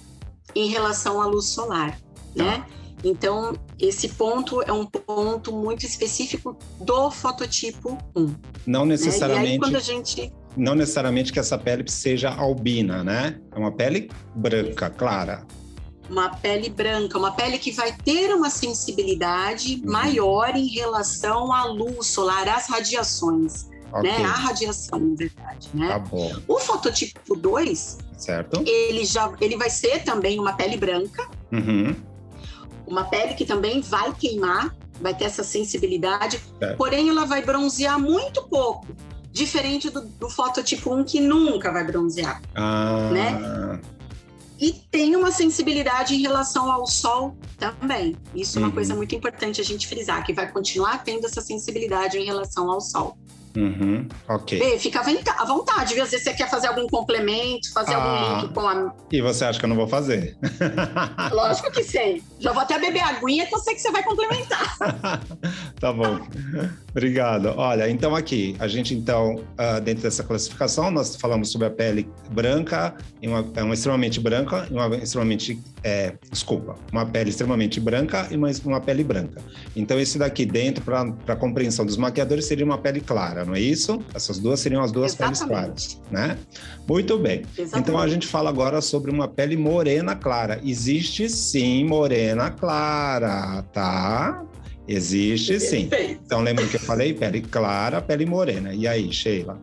em 0.54 0.68
relação 0.68 1.20
à 1.20 1.26
luz 1.26 1.46
solar, 1.46 1.98
tá. 2.36 2.44
né? 2.44 2.66
Então, 3.04 3.54
esse 3.78 4.08
ponto 4.08 4.62
é 4.62 4.72
um 4.72 4.86
ponto 4.86 5.52
muito 5.52 5.84
específico 5.84 6.56
do 6.80 7.10
fototipo 7.10 7.98
1. 8.16 8.34
Não 8.66 8.86
necessariamente. 8.86 9.44
Né? 9.44 9.50
E 9.50 9.52
aí, 9.52 9.58
quando 9.58 9.76
a 9.76 9.80
gente 9.80 10.32
não 10.56 10.74
necessariamente 10.74 11.32
que 11.32 11.38
essa 11.38 11.58
pele 11.58 11.84
seja 11.88 12.30
albina, 12.30 13.04
né? 13.04 13.38
É 13.52 13.58
uma 13.58 13.70
pele 13.70 14.10
branca, 14.34 14.88
clara. 14.88 15.46
Uma 16.08 16.30
pele 16.36 16.70
branca, 16.70 17.18
uma 17.18 17.32
pele 17.32 17.58
que 17.58 17.72
vai 17.72 17.92
ter 17.92 18.32
uma 18.34 18.48
sensibilidade 18.48 19.82
uhum. 19.84 19.92
maior 19.92 20.56
em 20.56 20.66
relação 20.68 21.52
à 21.52 21.64
luz 21.64 22.06
solar, 22.06 22.48
às 22.48 22.68
radiações. 22.68 23.68
Okay. 23.92 24.10
Né? 24.10 24.24
A 24.24 24.32
radiação, 24.32 24.98
na 24.98 25.14
verdade. 25.14 25.68
Né? 25.74 25.88
Tá 25.88 25.98
bom. 25.98 26.32
O 26.48 26.58
fototipo 26.58 27.36
2, 27.36 27.98
certo. 28.16 28.62
ele 28.66 29.04
já 29.04 29.32
ele 29.40 29.56
vai 29.56 29.70
ser 29.70 30.04
também 30.04 30.38
uma 30.38 30.54
pele 30.54 30.76
branca. 30.76 31.28
Uhum. 31.52 31.94
Uma 32.86 33.04
pele 33.04 33.34
que 33.34 33.44
também 33.44 33.80
vai 33.80 34.12
queimar, 34.14 34.74
vai 35.00 35.12
ter 35.12 35.24
essa 35.24 35.42
sensibilidade, 35.42 36.40
porém 36.78 37.08
ela 37.08 37.24
vai 37.24 37.42
bronzear 37.42 37.98
muito 37.98 38.44
pouco 38.44 38.86
diferente 39.36 39.90
do, 39.90 40.00
do 40.00 40.30
fototipo 40.30 40.94
1 40.94 41.04
que 41.04 41.20
nunca 41.20 41.70
vai 41.70 41.84
bronzear, 41.84 42.40
ah. 42.54 43.10
né? 43.12 43.80
E 44.58 44.72
tem 44.72 45.14
uma 45.14 45.30
sensibilidade 45.30 46.14
em 46.14 46.22
relação 46.22 46.72
ao 46.72 46.86
sol 46.86 47.36
também. 47.58 48.16
Isso 48.34 48.56
é 48.56 48.60
uma 48.60 48.68
uhum. 48.68 48.74
coisa 48.74 48.94
muito 48.94 49.14
importante 49.14 49.60
a 49.60 49.64
gente 49.64 49.86
frisar, 49.86 50.24
que 50.24 50.32
vai 50.32 50.50
continuar 50.50 51.04
tendo 51.04 51.26
essa 51.26 51.42
sensibilidade 51.42 52.16
em 52.16 52.24
relação 52.24 52.70
ao 52.72 52.80
sol. 52.80 53.18
Uhum, 53.56 54.06
ok. 54.28 54.58
Bê, 54.58 54.78
fica 54.78 55.00
à 55.00 55.44
vontade, 55.44 55.94
viu? 55.94 56.04
Às 56.04 56.10
vezes 56.10 56.24
você 56.24 56.34
quer 56.34 56.50
fazer 56.50 56.66
algum 56.66 56.86
complemento, 56.86 57.72
fazer 57.72 57.94
ah, 57.94 57.96
algum 57.96 58.40
link 58.40 58.54
com 58.54 58.68
a. 58.68 58.92
E 59.10 59.22
você 59.22 59.44
acha 59.46 59.58
que 59.58 59.64
eu 59.64 59.68
não 59.68 59.76
vou 59.76 59.88
fazer? 59.88 60.36
Lógico 61.32 61.70
que 61.72 61.82
sei. 61.82 62.22
Já 62.38 62.52
vou 62.52 62.62
até 62.62 62.78
beber 62.78 63.00
aguinha 63.00 63.46
que 63.46 63.54
eu 63.54 63.58
sei 63.58 63.74
que 63.74 63.80
você 63.80 63.90
vai 63.90 64.02
complementar. 64.02 64.76
tá 65.80 65.92
bom. 65.92 66.20
Obrigado. 66.90 67.54
Olha, 67.56 67.88
então 67.88 68.14
aqui, 68.14 68.54
a 68.58 68.68
gente 68.68 68.94
então, 68.94 69.36
uh, 69.36 69.80
dentro 69.80 70.02
dessa 70.02 70.22
classificação, 70.22 70.90
nós 70.90 71.16
falamos 71.16 71.50
sobre 71.50 71.66
a 71.66 71.70
pele 71.70 72.08
branca, 72.30 72.94
uma, 73.22 73.44
é 73.54 73.62
uma 73.62 73.74
extremamente 73.74 74.20
branca 74.20 74.66
e 74.70 74.74
uma 74.74 74.96
extremamente, 74.96 75.58
é, 75.86 76.18
desculpa, 76.32 76.74
uma 76.90 77.06
pele 77.06 77.30
extremamente 77.30 77.78
branca 77.78 78.26
e 78.28 78.36
uma, 78.36 78.50
uma 78.64 78.80
pele 78.80 79.04
branca. 79.04 79.40
Então 79.76 80.00
esse 80.00 80.18
daqui 80.18 80.44
dentro, 80.44 80.82
para 80.82 81.14
a 81.28 81.36
compreensão 81.36 81.86
dos 81.86 81.96
maquiadores, 81.96 82.44
seria 82.44 82.64
uma 82.64 82.76
pele 82.76 83.00
clara, 83.00 83.44
não 83.44 83.54
é 83.54 83.60
isso? 83.60 84.02
Essas 84.12 84.40
duas 84.40 84.58
seriam 84.58 84.82
as 84.82 84.90
duas 84.90 85.12
Exatamente. 85.12 85.38
peles 85.38 85.48
claras, 85.48 86.02
né? 86.10 86.38
Muito 86.88 87.16
bem. 87.16 87.42
Exatamente. 87.56 87.78
Então 87.78 88.00
a 88.00 88.08
gente 88.08 88.26
fala 88.26 88.50
agora 88.50 88.80
sobre 88.80 89.12
uma 89.12 89.28
pele 89.28 89.56
morena 89.56 90.16
clara. 90.16 90.60
Existe 90.64 91.28
sim 91.28 91.84
morena 91.84 92.50
clara, 92.50 93.62
tá? 93.72 94.44
Existe 94.88 95.60
sim. 95.60 95.88
Então 96.26 96.40
lembra 96.40 96.66
que 96.66 96.74
eu 96.74 96.80
falei 96.80 97.14
pele 97.14 97.42
clara, 97.42 98.02
pele 98.02 98.26
morena. 98.26 98.74
E 98.74 98.88
aí, 98.88 99.12
Sheila? 99.12 99.62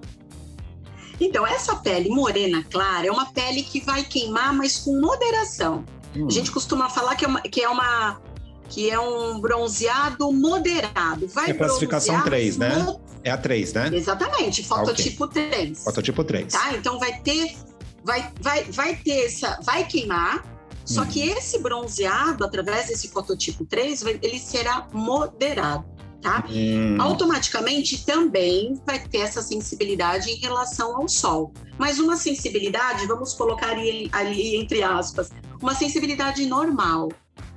Então, 1.19 1.45
essa 1.45 1.75
pele 1.75 2.09
morena 2.09 2.63
clara 2.71 3.07
é 3.07 3.11
uma 3.11 3.25
pele 3.25 3.61
que 3.61 3.81
vai 3.81 4.03
queimar, 4.03 4.53
mas 4.53 4.79
com 4.79 4.99
moderação. 4.99 5.83
Hum. 6.15 6.27
A 6.27 6.31
gente 6.31 6.51
costuma 6.51 6.89
falar 6.89 7.15
que 7.15 7.25
é 7.25 7.27
uma, 7.27 7.41
que 7.41 7.61
é 7.61 7.69
uma 7.69 8.21
que 8.69 8.89
é 8.89 8.99
um 8.99 9.39
bronzeado 9.39 10.31
moderado. 10.31 11.27
Vai 11.27 11.51
é 11.51 11.53
classificação 11.53 12.21
3, 12.23 12.57
né? 12.57 12.95
É 13.23 13.29
a 13.29 13.37
3, 13.37 13.73
né? 13.73 13.89
Exatamente, 13.93 14.63
fototipo 14.63 15.25
okay. 15.25 15.49
3. 15.49 15.83
Fototipo 15.83 16.23
3. 16.23 16.51
Tá? 16.51 16.73
Então 16.73 16.99
vai 16.99 17.19
ter 17.21 17.55
vai, 18.03 18.31
vai, 18.41 18.63
vai 18.65 18.95
ter 18.95 19.25
essa 19.25 19.59
vai 19.63 19.85
queimar, 19.85 20.43
só 20.85 21.01
hum. 21.01 21.05
que 21.05 21.21
esse 21.21 21.59
bronzeado 21.59 22.43
através 22.43 22.87
desse 22.87 23.09
fototipo 23.09 23.65
3, 23.65 24.03
vai, 24.03 24.19
ele 24.21 24.39
será 24.39 24.87
moderado. 24.91 25.85
Tá? 26.21 26.41
Hum. 26.49 27.01
Automaticamente 27.01 28.05
também 28.05 28.81
vai 28.85 28.97
ter 28.97 29.19
essa 29.19 29.41
sensibilidade 29.41 30.31
em 30.31 30.37
relação 30.37 30.95
ao 30.95 31.09
sol. 31.09 31.51
Mas 31.77 31.99
uma 31.99 32.15
sensibilidade, 32.15 33.05
vamos 33.07 33.33
colocar 33.33 33.71
ali, 33.71 34.09
ali 34.13 34.55
entre 34.55 34.81
aspas, 34.81 35.29
uma 35.63 35.73
sensibilidade 35.73 36.45
normal 36.45 37.09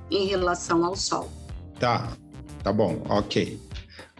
em 0.09 0.25
relação 0.27 0.85
ao 0.85 0.95
Sol. 0.95 1.29
Tá, 1.77 2.13
tá 2.63 2.71
bom, 2.71 3.01
ok. 3.09 3.59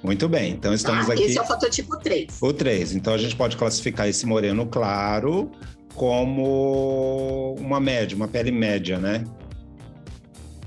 Muito 0.03 0.29
bem, 0.29 0.51
então 0.51 0.73
estamos 0.73 1.09
ah, 1.09 1.13
aqui. 1.13 1.23
Esse 1.23 1.39
é 1.39 1.41
o 1.41 1.45
fototipo 1.45 1.97
3. 1.97 2.37
O 2.41 2.53
3. 2.53 2.95
Então 2.95 3.13
a 3.13 3.17
gente 3.17 3.35
pode 3.35 3.57
classificar 3.57 4.07
esse 4.07 4.25
moreno 4.25 4.67
claro 4.67 5.49
como 5.95 7.55
uma 7.59 7.79
média, 7.79 8.15
uma 8.15 8.27
pele 8.27 8.51
média, 8.51 8.99
né? 8.99 9.23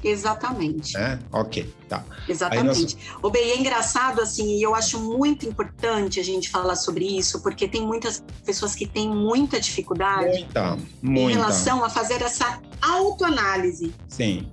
Exatamente. 0.02 0.97
É? 0.97 1.19
Ok, 1.33 1.73
tá. 1.88 2.04
Exatamente. 2.28 2.95
Nós... 2.95 2.97
O 3.23 3.30
bem 3.30 3.50
é 3.50 3.59
engraçado, 3.59 4.21
assim, 4.21 4.57
e 4.57 4.62
eu 4.62 4.75
acho 4.75 4.99
muito 4.99 5.47
importante 5.47 6.19
a 6.19 6.25
gente 6.25 6.49
falar 6.49 6.76
sobre 6.76 7.04
isso, 7.04 7.42
porque 7.42 7.69
tem 7.69 7.87
muitas 7.87 8.23
pessoas 8.45 8.75
que 8.75 8.87
têm 8.87 9.09
muita 9.09 9.61
dificuldade 9.61 10.40
muita, 10.40 10.78
muita. 11.02 11.21
em 11.21 11.35
relação 11.35 11.85
a 11.85 11.90
fazer 11.90 12.23
essa 12.23 12.61
autoanálise. 12.80 13.92
Sim. 14.09 14.49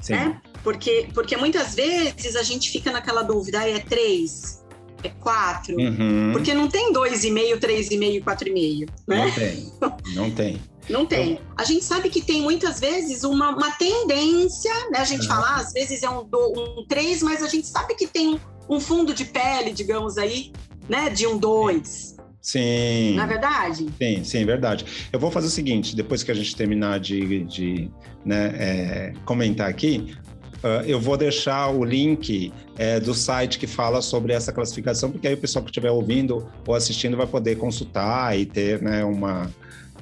Sim. 0.00 0.12
Né? 0.14 0.40
Porque, 0.62 1.08
porque 1.14 1.36
muitas 1.36 1.74
vezes 1.74 2.36
a 2.36 2.42
gente 2.42 2.70
fica 2.70 2.90
naquela 2.90 3.22
dúvida, 3.22 3.60
ah, 3.60 3.68
é 3.68 3.78
três, 3.78 4.64
é 5.02 5.08
quatro, 5.08 5.76
uhum. 5.76 6.30
porque 6.32 6.52
não 6.52 6.68
tem 6.68 6.92
dois 6.92 7.24
e 7.24 7.30
meio, 7.30 7.60
três 7.60 7.90
e 7.90 7.96
meio, 7.96 8.22
quatro 8.22 8.48
e 8.48 8.52
meio, 8.52 8.88
né? 9.06 9.26
Não 9.26 9.32
tem, 9.32 9.72
não 10.14 10.30
tem. 10.30 10.60
Não 10.88 11.04
tem. 11.04 11.40
A 11.56 11.64
gente 11.64 11.84
sabe 11.84 12.08
que 12.08 12.22
tem 12.22 12.40
muitas 12.40 12.80
vezes 12.80 13.24
uma, 13.24 13.50
uma 13.50 13.70
tendência, 13.72 14.72
né? 14.90 14.98
A 14.98 15.04
gente 15.04 15.22
uhum. 15.22 15.28
fala, 15.28 15.46
ah, 15.48 15.56
às 15.56 15.72
vezes 15.72 16.02
é 16.02 16.10
um, 16.10 16.26
um 16.32 16.84
três, 16.88 17.22
mas 17.22 17.42
a 17.42 17.48
gente 17.48 17.66
sabe 17.66 17.94
que 17.94 18.06
tem 18.06 18.40
um 18.68 18.80
fundo 18.80 19.12
de 19.12 19.24
pele, 19.24 19.72
digamos 19.72 20.18
aí, 20.18 20.52
né? 20.88 21.10
De 21.10 21.26
um 21.26 21.38
dois. 21.38 22.16
Sim. 22.40 23.14
Na 23.14 23.24
é 23.24 23.26
verdade? 23.26 23.86
Sim, 23.98 24.24
sim, 24.24 24.44
verdade. 24.46 25.08
Eu 25.12 25.20
vou 25.20 25.30
fazer 25.30 25.48
o 25.48 25.50
seguinte, 25.50 25.94
depois 25.94 26.22
que 26.22 26.30
a 26.30 26.34
gente 26.34 26.56
terminar 26.56 26.98
de, 26.98 27.44
de 27.44 27.90
né, 28.24 28.54
é, 28.56 29.12
comentar 29.24 29.68
aqui, 29.68 30.14
uh, 30.62 30.82
eu 30.86 30.98
vou 31.00 31.16
deixar 31.16 31.68
o 31.68 31.84
link 31.84 32.52
é, 32.78 33.00
do 33.00 33.12
site 33.12 33.58
que 33.58 33.66
fala 33.66 34.00
sobre 34.00 34.32
essa 34.32 34.52
classificação, 34.52 35.10
porque 35.10 35.28
aí 35.28 35.34
o 35.34 35.38
pessoal 35.38 35.62
que 35.62 35.70
estiver 35.70 35.90
ouvindo 35.90 36.48
ou 36.66 36.74
assistindo 36.74 37.18
vai 37.18 37.26
poder 37.26 37.56
consultar 37.56 38.38
e 38.38 38.46
ter 38.46 38.80
né, 38.80 39.04
uma, 39.04 39.50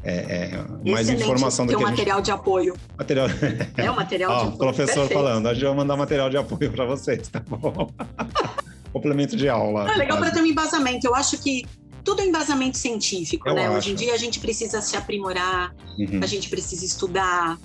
é, 0.06 0.54
é, 0.84 0.90
mais 0.90 1.08
informação 1.08 1.66
do 1.66 1.70
que 1.70 1.76
um 1.76 1.82
material 1.82 2.18
gente... 2.18 2.26
de 2.26 2.30
apoio. 2.30 2.76
Material... 2.96 3.26
É 3.76 3.90
um 3.90 3.96
material 3.96 4.30
de 4.30 4.42
apoio. 4.42 4.58
professor 4.58 4.94
Perfeito. 5.08 5.14
falando, 5.14 5.46
a 5.48 5.54
gente 5.54 5.64
vai 5.64 5.74
mandar 5.74 5.96
material 5.96 6.30
de 6.30 6.36
apoio 6.36 6.70
para 6.70 6.84
vocês, 6.84 7.26
tá 7.28 7.40
bom? 7.40 7.90
Complemento 8.92 9.36
de 9.36 9.48
aula. 9.48 9.90
É 9.90 9.96
legal 9.96 10.18
para 10.18 10.30
ter 10.30 10.40
um 10.40 10.46
embasamento. 10.46 11.06
Eu 11.06 11.14
acho 11.14 11.38
que 11.42 11.66
tudo 12.04 12.22
é 12.22 12.24
embasamento 12.24 12.78
científico, 12.78 13.48
Eu 13.48 13.54
né? 13.54 13.66
Acho. 13.66 13.78
Hoje 13.78 13.92
em 13.92 13.94
dia 13.96 14.14
a 14.14 14.16
gente 14.16 14.38
precisa 14.38 14.80
se 14.80 14.96
aprimorar, 14.96 15.74
uhum. 15.98 16.20
a 16.22 16.26
gente 16.26 16.48
precisa 16.48 16.84
estudar, 16.84 17.58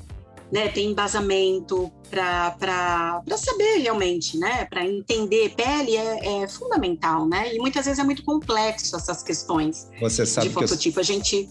né? 0.52 0.68
Tem 0.68 0.90
embasamento 0.90 1.92
para 2.10 3.22
saber 3.38 3.78
realmente, 3.78 4.38
né? 4.38 4.66
Para 4.66 4.84
entender 4.84 5.54
pele 5.56 5.96
é, 5.96 6.44
é, 6.44 6.48
fundamental, 6.48 7.28
né? 7.28 7.54
E 7.56 7.60
muitas 7.60 7.86
vezes 7.86 8.00
é 8.00 8.04
muito 8.04 8.24
complexo 8.24 8.96
essas 8.96 9.22
questões 9.22 9.88
Você 10.02 10.26
sabe 10.26 10.48
de 10.48 10.54
fototipo. 10.54 10.98
Eu... 10.98 11.02
A 11.02 11.06
gente 11.06 11.48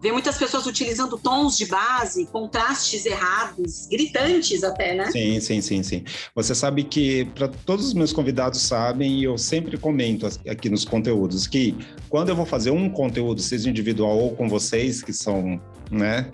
vê 0.00 0.10
muitas 0.10 0.38
pessoas 0.38 0.66
utilizando 0.66 1.18
tons 1.18 1.56
de 1.56 1.66
base, 1.66 2.26
contrastes 2.26 3.04
errados, 3.04 3.86
gritantes 3.90 4.64
até, 4.64 4.94
né? 4.94 5.10
Sim, 5.10 5.40
sim, 5.40 5.60
sim, 5.60 5.82
sim. 5.82 6.04
Você 6.34 6.54
sabe 6.54 6.84
que, 6.84 7.26
para 7.34 7.48
todos 7.48 7.86
os 7.86 7.94
meus 7.94 8.12
convidados 8.12 8.62
sabem, 8.62 9.20
e 9.20 9.24
eu 9.24 9.36
sempre 9.36 9.76
comento 9.76 10.26
aqui 10.48 10.68
nos 10.70 10.84
conteúdos, 10.84 11.46
que 11.46 11.76
quando 12.08 12.30
eu 12.30 12.36
vou 12.36 12.46
fazer 12.46 12.70
um 12.70 12.88
conteúdo, 12.88 13.40
seja 13.40 13.68
individual 13.68 14.18
ou 14.18 14.34
com 14.34 14.48
vocês, 14.48 15.02
que 15.02 15.12
são, 15.12 15.60
né, 15.90 16.30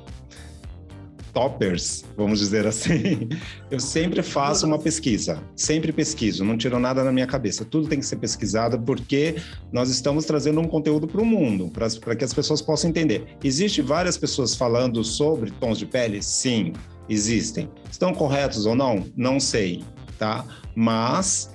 toppers, 1.36 2.02
vamos 2.16 2.38
dizer 2.38 2.66
assim, 2.66 3.28
eu 3.70 3.78
sempre 3.78 4.22
faço 4.22 4.66
uma 4.66 4.78
pesquisa, 4.78 5.38
sempre 5.54 5.92
pesquiso, 5.92 6.42
não 6.42 6.56
tiro 6.56 6.78
nada 6.78 7.04
na 7.04 7.12
minha 7.12 7.26
cabeça. 7.26 7.62
Tudo 7.62 7.88
tem 7.88 7.98
que 7.98 8.06
ser 8.06 8.16
pesquisado 8.16 8.80
porque 8.80 9.36
nós 9.70 9.90
estamos 9.90 10.24
trazendo 10.24 10.62
um 10.62 10.66
conteúdo 10.66 11.06
para 11.06 11.20
o 11.20 11.26
mundo, 11.26 11.70
para 11.70 12.16
que 12.16 12.24
as 12.24 12.32
pessoas 12.32 12.62
possam 12.62 12.88
entender. 12.88 13.36
Existem 13.44 13.84
várias 13.84 14.16
pessoas 14.16 14.54
falando 14.54 15.04
sobre 15.04 15.50
tons 15.50 15.76
de 15.76 15.84
pele? 15.84 16.22
Sim, 16.22 16.72
existem. 17.06 17.68
Estão 17.90 18.14
corretos 18.14 18.64
ou 18.64 18.74
não? 18.74 19.04
Não 19.14 19.38
sei, 19.38 19.84
tá? 20.18 20.42
Mas 20.74 21.54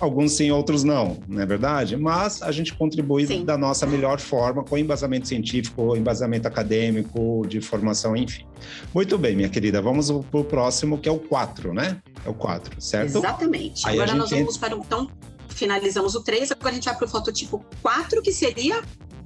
Alguns 0.00 0.32
sim, 0.32 0.50
outros 0.50 0.82
não, 0.82 1.18
não 1.28 1.42
é 1.42 1.46
verdade? 1.46 1.96
Mas 1.96 2.40
a 2.40 2.50
gente 2.50 2.74
contribui 2.74 3.26
sim. 3.26 3.44
da 3.44 3.58
nossa 3.58 3.86
melhor 3.86 4.18
forma, 4.18 4.64
com 4.64 4.78
embasamento 4.78 5.28
científico, 5.28 5.94
embasamento 5.94 6.48
acadêmico, 6.48 7.44
de 7.46 7.60
formação, 7.60 8.16
enfim. 8.16 8.46
Muito 8.94 9.18
bem, 9.18 9.36
minha 9.36 9.48
querida, 9.48 9.82
vamos 9.82 10.10
para 10.10 10.40
o 10.40 10.44
próximo, 10.44 10.96
que 10.96 11.08
é 11.08 11.12
o 11.12 11.18
4, 11.18 11.74
né? 11.74 12.00
É 12.24 12.30
o 12.30 12.34
4, 12.34 12.80
certo? 12.80 13.18
Exatamente. 13.18 13.86
Aí 13.86 13.94
agora 13.94 14.14
nós 14.14 14.30
vamos 14.30 14.56
para 14.56 14.74
o. 14.74 14.80
Então, 14.80 15.10
finalizamos 15.48 16.14
o 16.14 16.22
3, 16.22 16.50
agora 16.52 16.70
a 16.70 16.72
gente 16.72 16.84
vai 16.86 16.96
para 16.96 17.04
o 17.06 17.08
fototipo 17.08 17.62
4, 17.82 18.22
que 18.22 18.32
seria 18.32 18.82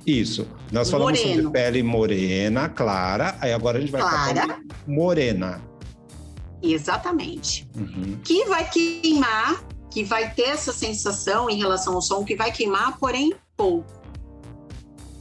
isso. 0.07 0.47
Nós 0.71 0.91
falamos 0.91 1.19
Moreno. 1.19 1.43
sobre 1.45 1.59
pele 1.59 1.83
morena, 1.83 2.69
clara. 2.69 3.37
Aí 3.41 3.53
agora 3.53 3.79
a 3.79 3.81
gente 3.81 3.91
vai 3.91 4.03
clara. 4.03 4.59
morena. 4.87 5.63
Exatamente. 6.63 7.69
Uhum. 7.77 8.19
Que 8.23 8.45
vai 8.47 8.69
queimar, 8.69 9.63
que 9.95 10.03
vai 10.03 10.35
ter 10.35 10.49
essa 10.49 10.73
sensação 10.73 11.49
em 11.49 11.57
relação 11.57 11.95
ao 11.95 12.03
som, 12.03 12.25
que 12.25 12.35
vai 12.35 12.51
queimar, 12.51 12.99
porém 12.99 13.33
pouco. 13.57 13.89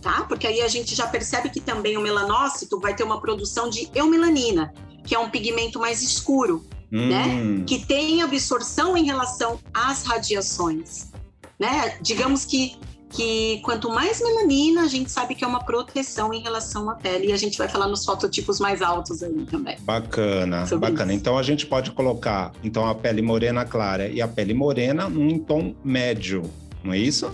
Tá? 0.02 0.26
Porque 0.28 0.48
aí 0.48 0.62
a 0.62 0.68
gente 0.68 0.96
já 0.96 1.06
percebe 1.06 1.52
que 1.52 1.62
também 1.62 1.96
o 1.96 2.02
melanócito 2.02 2.80
vai 2.80 2.96
ter 2.96 3.04
uma 3.04 3.22
produção 3.22 3.70
de 3.70 3.88
eumelanina, 3.94 4.74
que 5.06 5.14
é 5.14 5.20
um 5.20 5.30
pigmento 5.30 5.80
mais 5.80 6.02
escuro, 6.02 6.66
né? 6.92 7.24
hum. 7.26 7.60
né? 7.60 7.64
Que 7.68 7.86
tem 7.86 8.24
absorção 8.24 8.98
em 8.98 9.06
relação 9.06 9.60
às 9.72 10.04
radiações. 10.06 11.12
Né? 11.60 12.00
Digamos 12.02 12.44
que 12.44 12.76
que 13.14 13.60
quanto 13.60 13.90
mais 13.90 14.20
melanina, 14.20 14.84
a 14.84 14.88
gente 14.88 15.12
sabe 15.12 15.36
que 15.36 15.44
é 15.44 15.48
uma 15.48 15.64
proteção 15.64 16.34
em 16.34 16.42
relação 16.42 16.90
à 16.90 16.96
pele. 16.96 17.28
E 17.28 17.34
a 17.34 17.38
gente 17.38 17.58
vai 17.58 17.70
falar 17.70 17.88
nos 17.88 18.04
fototipos 18.04 18.60
mais 18.60 18.82
altos 18.82 19.22
aí 19.22 19.46
também. 19.46 19.78
Bacana, 19.82 20.66
bacana. 20.66 21.14
Isso. 21.14 21.22
Então 21.22 21.38
a 21.38 21.44
gente 21.44 21.66
pode 21.66 21.92
colocar 21.92 22.52
então 22.64 22.88
a 22.88 22.96
pele 22.96 23.22
morena 23.22 23.66
clara 23.66 24.08
e 24.08 24.22
a 24.22 24.28
pele 24.28 24.54
morena 24.54 25.08
num 25.08 25.38
tom 25.38 25.76
médio, 25.84 26.44
não 26.84 26.94
é 26.94 26.98
isso? 26.98 27.32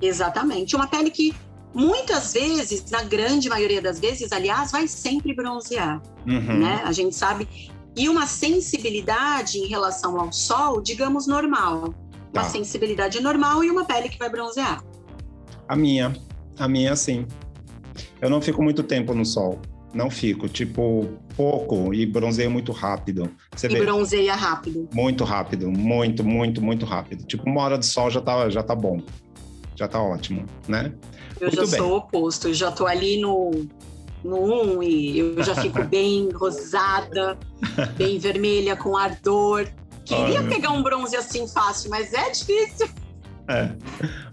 Exatamente. 0.00 0.76
Uma 0.76 0.86
pele 0.86 1.10
que 1.10 1.34
muitas 1.74 2.32
vezes, 2.32 2.88
na 2.90 3.02
grande 3.02 3.48
maioria 3.48 3.82
das 3.82 3.98
vezes, 3.98 4.30
aliás, 4.30 4.70
vai 4.70 4.86
sempre 4.86 5.34
bronzear, 5.34 6.00
uhum. 6.26 6.58
né? 6.60 6.82
A 6.84 6.92
gente 6.92 7.14
sabe. 7.16 7.48
E 7.96 8.08
uma 8.08 8.26
sensibilidade 8.26 9.58
em 9.58 9.66
relação 9.66 10.20
ao 10.20 10.32
sol, 10.32 10.80
digamos, 10.80 11.26
normal. 11.26 11.94
Tá. 12.34 12.42
Uma 12.42 12.50
sensibilidade 12.50 13.22
normal 13.22 13.62
e 13.62 13.70
uma 13.70 13.84
pele 13.84 14.08
que 14.08 14.18
vai 14.18 14.28
bronzear. 14.28 14.82
A 15.68 15.76
minha. 15.76 16.12
A 16.58 16.66
minha, 16.66 16.94
sim. 16.96 17.26
Eu 18.20 18.28
não 18.28 18.42
fico 18.42 18.60
muito 18.60 18.82
tempo 18.82 19.14
no 19.14 19.24
sol. 19.24 19.60
Não 19.94 20.10
fico. 20.10 20.48
Tipo, 20.48 21.06
pouco 21.36 21.94
e 21.94 22.04
bronzeio 22.04 22.50
muito 22.50 22.72
rápido. 22.72 23.30
Você 23.54 23.68
e 23.68 23.70
vê? 23.70 23.80
bronzeia 23.80 24.34
rápido. 24.34 24.88
Muito 24.92 25.22
rápido. 25.22 25.70
Muito, 25.70 26.24
muito, 26.24 26.60
muito 26.60 26.84
rápido. 26.84 27.24
Tipo, 27.24 27.48
uma 27.48 27.62
hora 27.62 27.78
de 27.78 27.86
sol 27.86 28.10
já 28.10 28.20
tá, 28.20 28.50
já 28.50 28.64
tá 28.64 28.74
bom. 28.74 29.00
Já 29.76 29.86
tá 29.86 30.02
ótimo, 30.02 30.44
né? 30.66 30.92
Eu 31.40 31.48
muito 31.48 31.64
já 31.64 31.70
bem. 31.70 31.80
sou 31.80 31.92
o 31.92 31.96
oposto. 31.98 32.48
Eu 32.48 32.54
já 32.54 32.72
tô 32.72 32.84
ali 32.86 33.20
no 33.20 33.52
no 34.24 34.78
1 34.78 34.82
e 34.82 35.18
eu 35.18 35.42
já 35.42 35.54
fico 35.54 35.84
bem 35.84 36.30
rosada, 36.32 37.38
bem 37.96 38.18
vermelha, 38.18 38.74
com 38.74 38.96
ardor. 38.96 39.68
Queria 40.04 40.40
Olha. 40.40 40.48
pegar 40.48 40.70
um 40.70 40.82
bronze 40.82 41.16
assim 41.16 41.46
fácil, 41.48 41.90
mas 41.90 42.12
é 42.12 42.30
difícil. 42.30 42.88
É. 43.48 43.70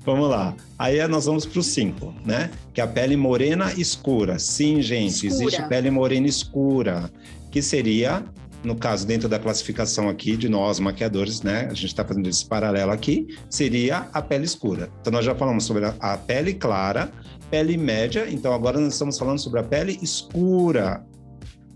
Vamos 0.05 0.29
lá. 0.29 0.55
Aí 0.79 1.05
nós 1.07 1.25
vamos 1.25 1.45
para 1.45 1.59
o 1.59 1.63
5, 1.63 2.13
né? 2.25 2.49
Que 2.73 2.81
é 2.81 2.83
a 2.83 2.87
pele 2.87 3.15
morena 3.17 3.71
escura. 3.73 4.39
Sim, 4.39 4.81
gente, 4.81 5.27
escura. 5.27 5.43
existe 5.45 5.67
pele 5.67 5.91
morena 5.91 6.27
escura, 6.27 7.11
que 7.51 7.61
seria, 7.61 8.23
no 8.63 8.75
caso, 8.75 9.05
dentro 9.05 9.27
da 9.27 9.37
classificação 9.37 10.07
aqui 10.07 10.37
de 10.37 10.47
nós, 10.47 10.79
maquiadores, 10.79 11.41
né? 11.41 11.67
A 11.69 11.73
gente 11.73 11.87
está 11.87 12.05
fazendo 12.05 12.27
esse 12.27 12.45
paralelo 12.45 12.91
aqui, 12.91 13.27
seria 13.49 14.07
a 14.13 14.21
pele 14.21 14.45
escura. 14.45 14.89
Então, 15.01 15.11
nós 15.11 15.25
já 15.25 15.35
falamos 15.35 15.65
sobre 15.65 15.85
a, 15.85 15.93
a 15.99 16.17
pele 16.17 16.53
clara, 16.53 17.11
pele 17.49 17.75
média, 17.75 18.27
então 18.29 18.53
agora 18.53 18.79
nós 18.79 18.93
estamos 18.93 19.19
falando 19.19 19.39
sobre 19.39 19.59
a 19.59 19.63
pele 19.63 19.99
escura, 20.01 21.05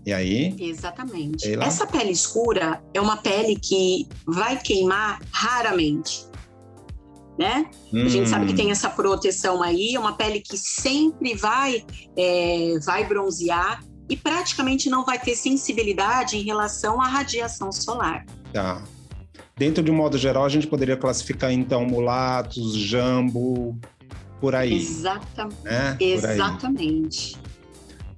e 0.06 0.12
aí? 0.12 0.54
Exatamente. 0.56 1.52
Essa 1.60 1.84
pele 1.84 2.12
escura 2.12 2.80
é 2.94 3.00
uma 3.00 3.16
pele 3.16 3.56
que 3.56 4.08
vai 4.24 4.56
queimar 4.56 5.20
raramente. 5.32 6.24
Né? 7.36 7.68
Hum. 7.92 8.04
A 8.04 8.08
gente 8.08 8.28
sabe 8.28 8.46
que 8.46 8.52
hum. 8.52 8.56
tem 8.56 8.70
essa 8.70 8.88
proteção 8.88 9.62
aí, 9.62 9.96
é 9.96 9.98
uma 9.98 10.12
pele 10.12 10.40
que 10.40 10.56
sempre 10.56 11.34
vai, 11.34 11.84
é, 12.16 12.78
vai 12.84 13.04
bronzear 13.04 13.82
e 14.08 14.16
praticamente 14.16 14.88
não 14.88 15.04
vai 15.04 15.18
ter 15.18 15.34
sensibilidade 15.34 16.36
em 16.36 16.44
relação 16.44 17.02
à 17.02 17.08
radiação 17.08 17.72
solar. 17.72 18.24
Tá. 18.52 18.82
Dentro 19.56 19.82
de 19.82 19.90
um 19.90 19.94
modo 19.94 20.16
geral, 20.16 20.44
a 20.44 20.48
gente 20.48 20.68
poderia 20.68 20.96
classificar 20.96 21.50
então 21.50 21.84
mulatos, 21.84 22.74
jambo, 22.76 23.76
por 24.40 24.54
aí. 24.54 24.74
Exata... 24.74 25.48
Né? 25.64 25.96
Exatamente. 25.98 27.36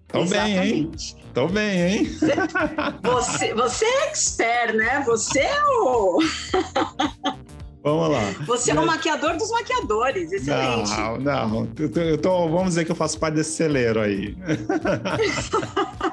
Então 0.09 0.27
bem, 0.27 0.59
hein? 0.59 0.91
Tô 1.35 1.47
bem, 1.47 1.83
hein? 1.83 2.11
Você, 3.05 3.55
você 3.55 3.85
é 3.85 4.07
expert, 4.09 4.75
né? 4.75 5.05
Você 5.07 5.41
é 5.41 5.65
o. 5.67 6.19
Vamos 7.85 8.11
lá. 8.11 8.21
Você 8.47 8.71
é 8.73 8.81
o 8.81 8.87
maquiador 8.87 9.37
dos 9.37 9.51
maquiadores, 9.51 10.33
excelente. 10.33 10.91
Não, 10.91 11.19
não. 11.19 11.69
Eu 11.79 11.93
tô, 11.93 12.01
eu 12.01 12.19
tô, 12.19 12.49
vamos 12.49 12.71
dizer 12.71 12.85
que 12.85 12.91
eu 12.91 12.97
faço 12.97 13.19
parte 13.19 13.35
desse 13.35 13.53
celeiro 13.53 14.01
aí. 14.01 14.37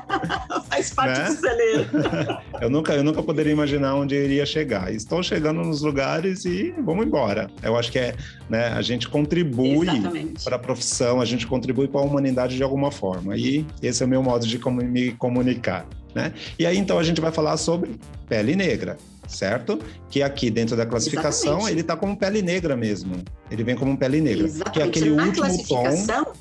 Faz 0.90 0.94
parte 0.94 1.20
né? 1.20 1.28
do 1.28 1.36
celeiro. 1.40 1.86
eu, 2.62 2.70
nunca, 2.70 2.94
eu 2.94 3.04
nunca 3.04 3.22
poderia 3.24 3.52
imaginar 3.52 3.96
onde 3.96 4.16
eu 4.16 4.24
iria 4.24 4.46
chegar. 4.46 4.94
Estou 4.94 5.22
chegando 5.24 5.62
nos 5.62 5.82
lugares 5.82 6.46
e 6.46 6.74
vamos 6.84 7.06
embora. 7.06 7.50
Eu 7.64 7.76
acho 7.78 7.92
que 7.92 8.00
é, 8.00 8.16
né, 8.50 8.68
a 8.68 8.82
gente 8.82 9.08
contribui 9.08 9.88
para 10.44 10.56
a 10.56 10.60
profissão, 10.60 11.22
a 11.22 11.26
gente 11.26 11.48
contribui 11.48 11.88
para 11.88 12.02
a 12.02 12.04
humanidade 12.04 12.56
de 12.56 12.64
alguma 12.64 12.92
forma. 12.92 13.36
E 13.38 13.66
esse 13.82 14.04
é 14.04 14.06
o 14.06 14.10
meu 14.10 14.22
modo 14.24 14.46
de 14.46 14.60
me 14.84 15.12
comunicar. 15.14 15.86
Né? 16.14 16.34
E 16.58 16.66
aí, 16.66 16.78
então, 16.78 16.98
a 16.98 17.04
gente 17.04 17.20
vai 17.20 17.32
falar 17.32 17.58
sobre 17.58 18.00
pele 18.28 18.56
negra 18.56 18.98
certo? 19.28 19.80
Que 20.10 20.22
aqui 20.22 20.50
dentro 20.50 20.76
da 20.76 20.86
classificação 20.86 21.54
Exatamente. 21.54 21.72
ele 21.72 21.82
está 21.82 21.96
como 21.96 22.16
pele 22.16 22.42
negra 22.42 22.76
mesmo. 22.76 23.16
Ele 23.50 23.64
vem 23.64 23.76
como 23.76 23.98
pele 23.98 24.22
negra. 24.22 24.46
Exatamente. 24.46 24.74
Que 24.74 24.82
é 24.82 24.84
aquele 24.84 25.16
Na 25.16 25.24
último 25.24 25.46
classificação, 25.46 26.26
tom. 26.26 26.34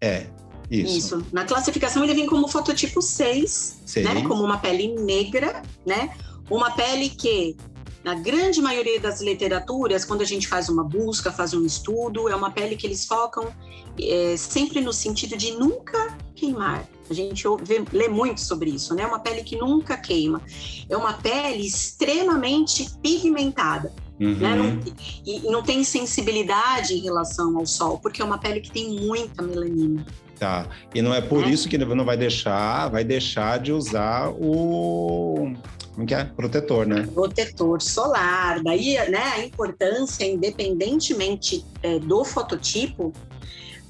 É. 0.00 0.26
Isso. 0.70 0.96
Isso. 0.98 1.26
Na 1.32 1.44
classificação 1.44 2.04
ele 2.04 2.14
vem 2.14 2.26
como 2.26 2.48
fototipo 2.48 3.00
6, 3.00 3.82
né? 3.96 4.22
Como 4.22 4.42
uma 4.42 4.58
pele 4.58 4.88
negra, 4.94 5.62
né? 5.86 6.14
Uma 6.50 6.70
pele 6.70 7.08
que 7.08 7.56
na 8.04 8.14
grande 8.14 8.60
maioria 8.60 9.00
das 9.00 9.20
literaturas, 9.20 10.04
quando 10.04 10.22
a 10.22 10.24
gente 10.24 10.46
faz 10.46 10.68
uma 10.68 10.84
busca, 10.84 11.32
faz 11.32 11.52
um 11.52 11.64
estudo, 11.64 12.28
é 12.28 12.34
uma 12.34 12.50
pele 12.50 12.76
que 12.76 12.86
eles 12.86 13.04
focam 13.04 13.52
é, 14.00 14.36
sempre 14.36 14.80
no 14.80 14.92
sentido 14.92 15.36
de 15.36 15.52
nunca 15.52 16.16
queimar. 16.34 16.88
A 17.10 17.14
gente 17.14 17.42
vê, 17.62 17.82
lê 17.92 18.08
muito 18.08 18.40
sobre 18.40 18.70
isso, 18.70 18.94
né? 18.94 19.06
Uma 19.06 19.18
pele 19.18 19.42
que 19.42 19.56
nunca 19.56 19.96
queima. 19.96 20.42
É 20.88 20.96
uma 20.96 21.14
pele 21.14 21.66
extremamente 21.66 22.88
pigmentada. 23.02 23.92
Uhum. 24.20 24.36
Né? 24.36 24.54
Não, 24.54 24.80
e 25.24 25.40
não 25.50 25.62
tem 25.62 25.82
sensibilidade 25.84 26.94
em 26.94 27.00
relação 27.00 27.56
ao 27.56 27.66
sol, 27.66 27.98
porque 27.98 28.20
é 28.20 28.24
uma 28.24 28.38
pele 28.38 28.60
que 28.60 28.70
tem 28.70 29.06
muita 29.06 29.42
melanina. 29.42 30.04
Tá. 30.38 30.66
E 30.94 31.02
não 31.02 31.12
é 31.12 31.20
por 31.20 31.44
é. 31.44 31.50
isso 31.50 31.68
que 31.68 31.76
não 31.76 32.04
vai 32.04 32.16
deixar, 32.16 32.88
vai 32.88 33.02
deixar 33.02 33.58
de 33.58 33.72
usar 33.72 34.30
o 34.30 35.52
como 35.98 36.06
que 36.06 36.14
é? 36.14 36.22
Protetor, 36.22 36.86
né? 36.86 37.08
Protetor 37.12 37.82
solar. 37.82 38.62
Daí, 38.62 38.94
né, 39.10 39.32
a 39.34 39.44
importância, 39.44 40.24
independentemente 40.24 41.64
é, 41.82 41.98
do 41.98 42.24
fototipo, 42.24 43.12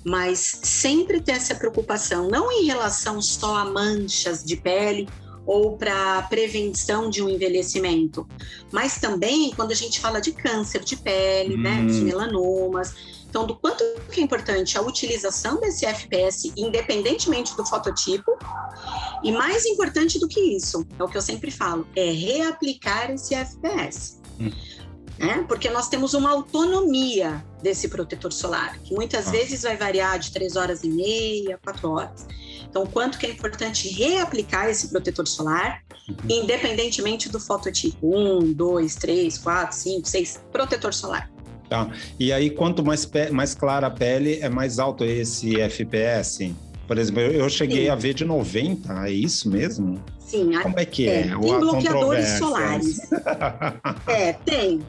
mas 0.02 0.60
sempre 0.62 1.20
ter 1.20 1.32
essa 1.32 1.54
preocupação, 1.54 2.30
não 2.30 2.50
em 2.50 2.64
relação 2.64 3.20
só 3.20 3.56
a 3.56 3.64
manchas 3.66 4.42
de 4.42 4.56
pele 4.56 5.06
ou 5.44 5.76
para 5.76 6.22
prevenção 6.22 7.10
de 7.10 7.22
um 7.22 7.28
envelhecimento, 7.28 8.26
mas 8.72 8.98
também 8.98 9.50
quando 9.54 9.72
a 9.72 9.74
gente 9.74 10.00
fala 10.00 10.18
de 10.18 10.32
câncer 10.32 10.82
de 10.82 10.96
pele, 10.96 11.56
hum. 11.56 11.62
né, 11.62 11.84
de 11.84 12.00
melanomas. 12.00 13.17
Então, 13.28 13.46
do 13.46 13.54
quanto 13.54 13.84
que 14.10 14.20
é 14.20 14.24
importante 14.24 14.78
a 14.78 14.82
utilização 14.82 15.60
desse 15.60 15.84
FPS, 15.84 16.52
independentemente 16.56 17.56
do 17.56 17.66
fototipo, 17.66 18.38
e 19.22 19.30
mais 19.30 19.66
importante 19.66 20.18
do 20.18 20.26
que 20.26 20.40
isso, 20.40 20.86
é 20.98 21.02
o 21.02 21.08
que 21.08 21.16
eu 21.16 21.22
sempre 21.22 21.50
falo, 21.50 21.86
é 21.94 22.10
reaplicar 22.10 23.10
esse 23.10 23.34
FPS. 23.34 24.18
Hum 24.40 24.50
né? 25.18 25.44
Porque 25.48 25.68
nós 25.68 25.88
temos 25.88 26.14
uma 26.14 26.30
autonomia 26.30 27.44
desse 27.60 27.88
protetor 27.88 28.32
solar, 28.32 28.78
que 28.78 28.94
muitas 28.94 29.26
ah. 29.26 29.30
vezes 29.32 29.62
vai 29.62 29.76
variar 29.76 30.18
de 30.18 30.30
três 30.30 30.54
horas 30.54 30.84
e 30.84 30.88
meia, 30.88 31.58
quatro 31.62 31.90
horas. 31.90 32.26
Então, 32.62 32.86
quanto 32.86 33.18
que 33.18 33.26
é 33.26 33.30
importante 33.30 33.88
reaplicar 33.88 34.68
esse 34.70 34.88
protetor 34.88 35.26
solar, 35.26 35.82
uhum. 36.08 36.16
independentemente 36.28 37.28
do 37.28 37.40
fototipo 37.40 37.98
1, 38.02 38.52
2, 38.52 38.94
3, 38.94 39.38
4, 39.38 39.76
5, 39.76 40.08
6, 40.08 40.40
protetor 40.52 40.94
solar. 40.94 41.30
Tá. 41.68 41.90
E 42.18 42.32
aí, 42.32 42.50
quanto 42.50 42.84
mais, 42.84 43.08
mais 43.30 43.54
clara 43.54 43.88
a 43.88 43.90
pele, 43.90 44.38
é 44.40 44.48
mais 44.48 44.78
alto 44.78 45.04
esse 45.04 45.60
FPS? 45.60 46.54
Por 46.86 46.96
exemplo, 46.96 47.20
eu 47.20 47.48
cheguei 47.50 47.84
Sim. 47.84 47.90
a 47.90 47.94
ver 47.94 48.14
de 48.14 48.24
90, 48.24 49.06
é 49.06 49.10
isso 49.10 49.50
mesmo? 49.50 50.02
Sim. 50.18 50.50
Como 50.62 50.78
é 50.78 50.86
que 50.86 51.08
é? 51.08 51.20
é. 51.20 51.22
Tem 51.22 51.60
bloqueadores 51.60 52.28
solares. 52.38 52.98
é, 54.08 54.32
tem. 54.32 54.80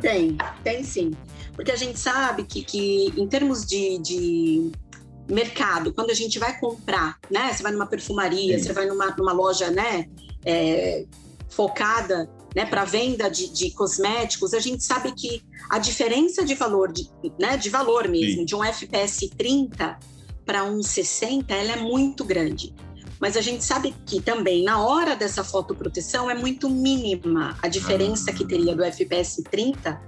Tem, 0.00 0.36
tem 0.64 0.82
sim. 0.82 1.12
Porque 1.54 1.70
a 1.70 1.76
gente 1.76 1.98
sabe 1.98 2.42
que, 2.42 2.64
que 2.64 3.12
em 3.16 3.28
termos 3.28 3.64
de, 3.64 3.98
de 3.98 4.72
mercado, 5.30 5.94
quando 5.94 6.10
a 6.10 6.14
gente 6.14 6.38
vai 6.38 6.58
comprar, 6.58 7.18
né? 7.30 7.52
Você 7.52 7.62
vai 7.62 7.70
numa 7.70 7.86
perfumaria, 7.86 8.58
sim. 8.58 8.64
você 8.64 8.72
vai 8.72 8.86
numa, 8.86 9.14
numa 9.16 9.32
loja, 9.32 9.70
né? 9.70 10.06
É, 10.44 11.04
focada 11.48 12.28
né, 12.54 12.64
para 12.64 12.84
venda 12.84 13.28
de, 13.28 13.52
de, 13.52 13.70
cosméticos, 13.72 14.54
a 14.54 14.60
gente 14.60 14.84
sabe 14.84 15.12
que 15.12 15.42
a 15.68 15.78
diferença 15.78 16.44
de 16.44 16.54
valor, 16.54 16.92
de, 16.92 17.10
né, 17.38 17.56
de 17.56 17.68
valor 17.68 18.08
mesmo, 18.08 18.40
Sim. 18.40 18.44
de 18.44 18.54
um 18.54 18.62
FPS 18.62 19.28
30 19.36 19.98
para 20.44 20.64
um 20.64 20.82
60, 20.82 21.52
ela 21.52 21.72
é 21.72 21.76
muito 21.76 22.24
grande. 22.24 22.74
Mas 23.20 23.36
a 23.36 23.40
gente 23.40 23.64
sabe 23.64 23.94
que 24.04 24.20
também 24.20 24.64
na 24.64 24.84
hora 24.84 25.16
dessa 25.16 25.42
fotoproteção 25.42 26.30
é 26.30 26.34
muito 26.34 26.68
mínima 26.68 27.56
a 27.62 27.68
diferença 27.68 28.30
ah. 28.30 28.34
que 28.34 28.44
teria 28.44 28.74
do 28.74 28.84
FPS 28.84 29.42
30 29.50 30.00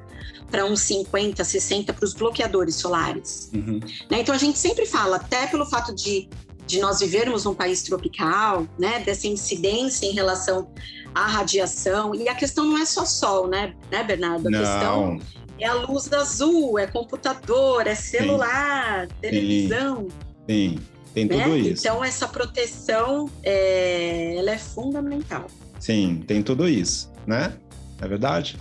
para 0.51 0.65
uns 0.65 0.81
50, 0.81 1.43
60 1.43 1.93
para 1.93 2.05
os 2.05 2.15
bloqueadores 2.15 2.77
solares. 2.77 3.51
Uhum. 3.55 3.81
Né? 4.11 4.21
Então 4.21 4.35
a 4.35 4.39
gente 4.39 4.59
sempre 4.59 4.87
fala, 4.87 5.17
até 5.17 5.47
pelo 5.47 5.67
fato 5.67 5.95
de, 5.95 6.29
de 6.67 6.79
nós 6.79 7.01
vivermos 7.01 7.45
num 7.45 7.55
país 7.55 7.83
tropical, 7.83 8.67
né, 8.79 9.01
dessa 9.01 9.27
incidência 9.27 10.07
em 10.07 10.13
relação 10.13 10.71
à 11.17 11.27
radiação, 11.27 12.15
e 12.15 12.29
a 12.29 12.35
questão 12.35 12.67
não 12.67 12.77
é 12.77 12.85
só 12.85 13.07
sol, 13.07 13.49
né, 13.49 13.75
né 13.91 14.05
Bernardo? 14.05 14.49
A 14.49 14.51
não. 14.51 14.61
questão 14.61 15.21
é 15.59 15.67
a 15.67 15.73
luz 15.73 16.13
azul, 16.13 16.79
é 16.79 16.87
computador, 16.87 17.87
é 17.87 17.95
celular, 17.95 19.07
Sim. 19.07 19.15
televisão. 19.23 20.09
Sim, 20.47 20.79
tem 21.15 21.25
né? 21.25 21.43
tudo 21.43 21.57
isso. 21.57 21.83
Então 21.83 22.05
essa 22.05 22.29
proteção 22.29 23.31
é, 23.43 24.37
ela 24.37 24.51
é 24.51 24.59
fundamental. 24.59 25.47
Sim, 25.81 26.23
tem 26.27 26.43
tudo 26.43 26.69
isso, 26.69 27.11
né? 27.27 27.55
É 27.99 28.07
verdade? 28.07 28.59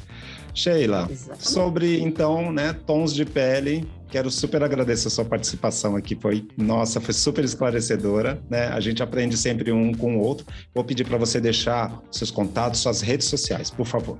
Sheila, 0.53 1.09
Exatamente. 1.11 1.49
sobre 1.49 1.99
então, 1.99 2.53
né, 2.53 2.71
tons 2.71 3.13
de 3.13 3.25
pele, 3.25 3.85
quero 4.09 4.29
super 4.31 4.63
agradecer 4.63 5.07
a 5.07 5.11
sua 5.11 5.25
participação 5.25 5.95
aqui, 5.95 6.15
foi, 6.15 6.47
nossa, 6.57 7.01
foi 7.01 7.13
super 7.13 7.43
esclarecedora, 7.43 8.41
né? 8.49 8.67
A 8.67 8.79
gente 8.79 9.01
aprende 9.03 9.37
sempre 9.37 9.71
um 9.71 9.93
com 9.93 10.17
o 10.17 10.19
outro. 10.21 10.45
Vou 10.73 10.83
pedir 10.83 11.05
para 11.05 11.17
você 11.17 11.39
deixar 11.39 12.01
seus 12.11 12.31
contatos, 12.31 12.81
suas 12.81 13.01
redes 13.01 13.27
sociais, 13.27 13.69
por 13.69 13.85
favor. 13.85 14.19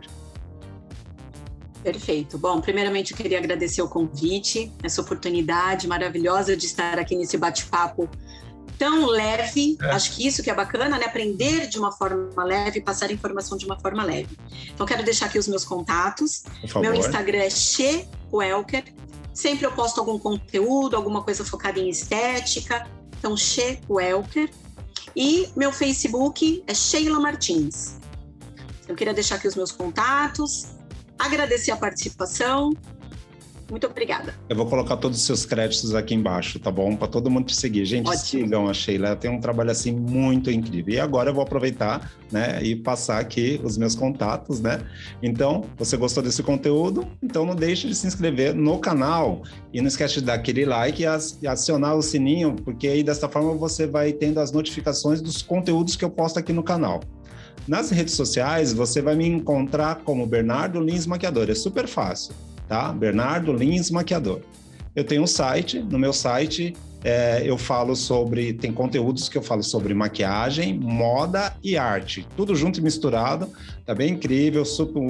Perfeito. 1.84 2.38
Bom, 2.40 2.60
primeiramente 2.60 3.12
eu 3.12 3.18
queria 3.18 3.38
agradecer 3.38 3.82
o 3.82 3.88
convite, 3.88 4.74
essa 4.82 5.02
oportunidade 5.02 5.88
maravilhosa 5.88 6.58
de 6.58 6.66
estar 6.66 6.98
aqui 6.98 7.16
nesse 7.16 7.38
bate-papo 7.38 8.10
tão 8.78 9.06
leve. 9.06 9.78
É. 9.82 9.92
Acho 9.92 10.16
que 10.16 10.28
isso 10.28 10.42
que 10.42 10.50
é 10.50 10.54
bacana, 10.56 10.98
né? 10.98 11.06
Aprender 11.06 11.68
de 11.68 11.78
uma 11.78 11.92
forma 11.92 12.44
leve, 12.44 12.82
passar 12.82 13.12
informação 13.12 13.58
de 13.58 13.66
uma 13.66 13.80
forma 13.80 14.04
leve. 14.04 14.38
Então, 14.74 14.86
quero 14.86 15.04
deixar 15.04 15.28
aqui 15.28 15.38
os 15.38 15.48
meus 15.48 15.64
contatos. 15.64 16.44
Meu 16.82 16.94
Instagram 16.94 17.40
é 17.40 17.50
Che 17.50 18.08
Welker. 18.34 18.84
Sempre 19.36 19.66
eu 19.66 19.72
posto 19.74 20.00
algum 20.00 20.18
conteúdo, 20.18 20.96
alguma 20.96 21.22
coisa 21.22 21.44
focada 21.44 21.78
em 21.78 21.90
estética. 21.90 22.88
Então, 23.20 23.36
Che 23.36 23.82
Welker. 23.90 24.50
E 25.14 25.50
meu 25.58 25.74
Facebook 25.74 26.64
é 26.66 26.74
Sheila 26.74 27.20
Martins. 27.20 27.98
Eu 28.88 28.96
queria 28.96 29.14
deixar 29.14 29.36
aqui 29.36 29.48
os 29.48 29.56
meus 29.56 29.72
contatos, 29.72 30.68
agradecer 31.20 31.72
a 31.72 31.78
participação 31.78 32.72
muito 33.76 33.88
obrigada. 33.88 34.34
Eu 34.48 34.56
vou 34.56 34.66
colocar 34.68 34.96
todos 34.96 35.18
os 35.18 35.26
seus 35.26 35.46
créditos 35.46 35.94
aqui 35.94 36.16
embaixo, 36.16 36.58
tá 36.58 36.72
bom? 36.72 36.96
Para 36.96 37.10
todo 37.10 37.30
mundo 37.30 37.48
te 37.48 37.56
seguir. 37.58 37.84
Gente, 37.84 38.08
Ótimo. 38.08 38.24
sigam 38.24 38.70
a 38.70 38.74
Sheila, 38.74 39.08
ela 39.08 39.16
tem 39.18 39.30
um 39.30 39.42
trabalho 39.42 39.70
assim 39.70 39.92
muito 39.92 40.50
incrível. 40.50 40.94
E 40.94 40.98
agora 40.98 41.30
eu 41.30 41.34
vou 41.34 41.44
aproveitar, 41.44 42.10
né, 42.32 42.64
e 42.64 42.74
passar 42.74 43.20
aqui 43.20 43.60
os 43.66 43.78
meus 43.78 43.94
contatos, 43.94 44.62
né? 44.62 44.80
Então, 45.22 45.66
você 45.78 45.98
gostou 45.98 46.24
desse 46.24 46.42
conteúdo? 46.42 47.06
Então 47.22 47.46
não 47.46 47.54
deixe 47.54 47.86
de 47.86 47.94
se 47.96 48.08
inscrever 48.08 48.56
no 48.56 48.80
canal 48.80 49.44
e 49.74 49.82
não 49.82 49.90
esquece 49.90 50.16
de 50.16 50.22
dar 50.22 50.36
aquele 50.36 50.64
like 50.64 51.04
e 51.42 51.46
acionar 51.46 51.98
o 51.98 52.02
sininho, 52.02 52.56
porque 52.64 52.88
aí 52.88 53.04
dessa 53.04 53.28
forma 53.28 53.56
você 53.56 53.86
vai 53.86 54.14
tendo 54.14 54.40
as 54.40 54.54
notificações 54.54 55.22
dos 55.22 55.42
conteúdos 55.42 55.98
que 55.98 56.06
eu 56.06 56.10
posto 56.10 56.40
aqui 56.40 56.54
no 56.54 56.64
canal. 56.64 57.02
Nas 57.68 57.90
redes 57.90 58.14
sociais, 58.14 58.72
você 58.72 59.02
vai 59.02 59.18
me 59.18 59.28
encontrar 59.28 59.96
como 60.06 60.26
Bernardo 60.26 60.80
Lins 60.80 61.06
Maquiador. 61.06 61.50
É 61.50 61.56
super 61.56 61.88
fácil 61.88 62.34
tá? 62.68 62.92
Bernardo 62.92 63.54
Lins 63.54 63.92
Maquiador. 63.92 64.42
Eu 64.96 65.04
tenho 65.04 65.24
um 65.24 65.28
site, 65.28 65.80
no 65.80 66.00
meu 66.00 66.14
site 66.14 66.74
é, 67.06 67.44
eu 67.46 67.56
falo 67.56 67.96
sobre, 67.96 68.52
tem 68.54 68.72
conteúdos 68.72 69.30
que 69.30 69.38
eu 69.38 69.44
falo 69.44 69.62
sobre 69.62 69.94
maquiagem, 69.94 70.80
moda 70.80 71.56
e 71.64 71.78
arte, 71.78 72.28
tudo 72.36 72.56
junto 72.56 72.80
e 72.80 72.84
misturado, 72.84 73.48
tá 73.86 73.94
bem 73.94 74.14
incrível, 74.14 74.66
super, 74.66 75.04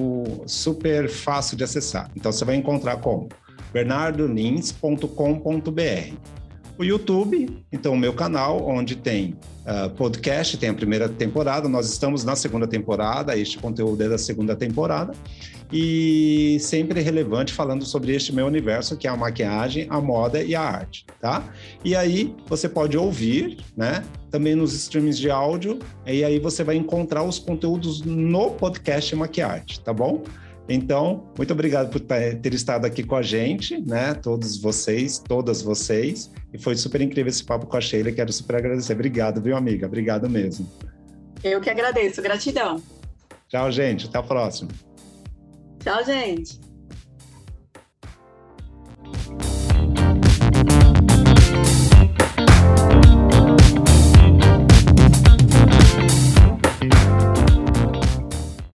super 0.46 1.10
fácil 1.10 1.56
de 1.56 1.64
acessar. 1.64 2.12
Então 2.14 2.34
você 2.34 2.44
vai 2.44 2.56
encontrar 2.56 2.98
como 2.98 3.30
bernardolins.com.br. 3.72 6.45
O 6.78 6.84
YouTube, 6.84 7.64
então 7.72 7.94
o 7.94 7.98
meu 7.98 8.12
canal, 8.12 8.68
onde 8.68 8.98
tem 8.98 9.38
uh, 9.66 9.90
podcast, 9.92 10.58
tem 10.58 10.68
a 10.68 10.74
primeira 10.74 11.08
temporada, 11.08 11.70
nós 11.70 11.90
estamos 11.90 12.26
na 12.26 12.36
segunda 12.36 12.68
temporada, 12.68 13.38
este 13.38 13.58
conteúdo 13.58 14.04
é 14.04 14.10
da 14.10 14.18
segunda 14.18 14.58
temporada 14.58 15.14
e 15.72 16.58
sempre 16.60 17.00
relevante 17.02 17.54
falando 17.54 17.86
sobre 17.86 18.14
este 18.14 18.34
meu 18.34 18.46
universo, 18.46 18.98
que 18.98 19.08
é 19.08 19.10
a 19.10 19.16
maquiagem, 19.16 19.88
a 19.90 20.02
moda 20.02 20.44
e 20.44 20.54
a 20.54 20.62
arte, 20.62 21.06
tá? 21.22 21.44
E 21.84 21.96
aí 21.96 22.36
você 22.46 22.68
pode 22.68 22.98
ouvir, 22.98 23.58
né? 23.76 24.04
Também 24.30 24.54
nos 24.54 24.74
streams 24.74 25.18
de 25.18 25.32
áudio, 25.32 25.80
e 26.06 26.26
aí 26.26 26.40
você 26.40 26.62
vai 26.62 26.76
encontrar 26.76 27.24
os 27.24 27.40
conteúdos 27.40 28.02
no 28.02 28.52
podcast 28.52 29.16
Maquiarte, 29.16 29.80
tá 29.80 29.94
bom? 29.94 30.24
Então, 30.68 31.32
muito 31.38 31.54
obrigado 31.54 31.92
por 31.92 32.00
ter 32.00 32.54
estado 32.54 32.86
aqui 32.86 33.04
com 33.04 33.16
a 33.16 33.22
gente, 33.22 33.80
né? 33.80 34.16
Todos 34.16 34.58
vocês, 34.58 35.20
todas 35.20 35.62
vocês. 35.62 36.32
E 36.52 36.58
foi 36.58 36.76
super 36.76 37.02
incrível 37.02 37.30
esse 37.30 37.44
papo 37.44 37.68
com 37.68 37.78
a 37.78 37.82
Sheila. 37.82 38.12
Quero 38.12 38.34
super 38.34 38.56
agradecer. 38.56 38.94
Obrigado, 38.94 39.42
viu, 39.42 39.56
amiga? 39.56 39.86
Obrigado 39.86 40.30
mesmo. 40.30 40.68
Eu 41.44 41.62
que 41.62 41.70
agradeço. 41.70 42.22
Gratidão. 42.22 42.82
Tchau, 43.48 43.72
gente. 43.72 44.08
Até 44.08 44.18
a 44.18 44.24
próxima. 44.24 44.72
Tchau, 45.80 46.04
gente. 46.04 46.65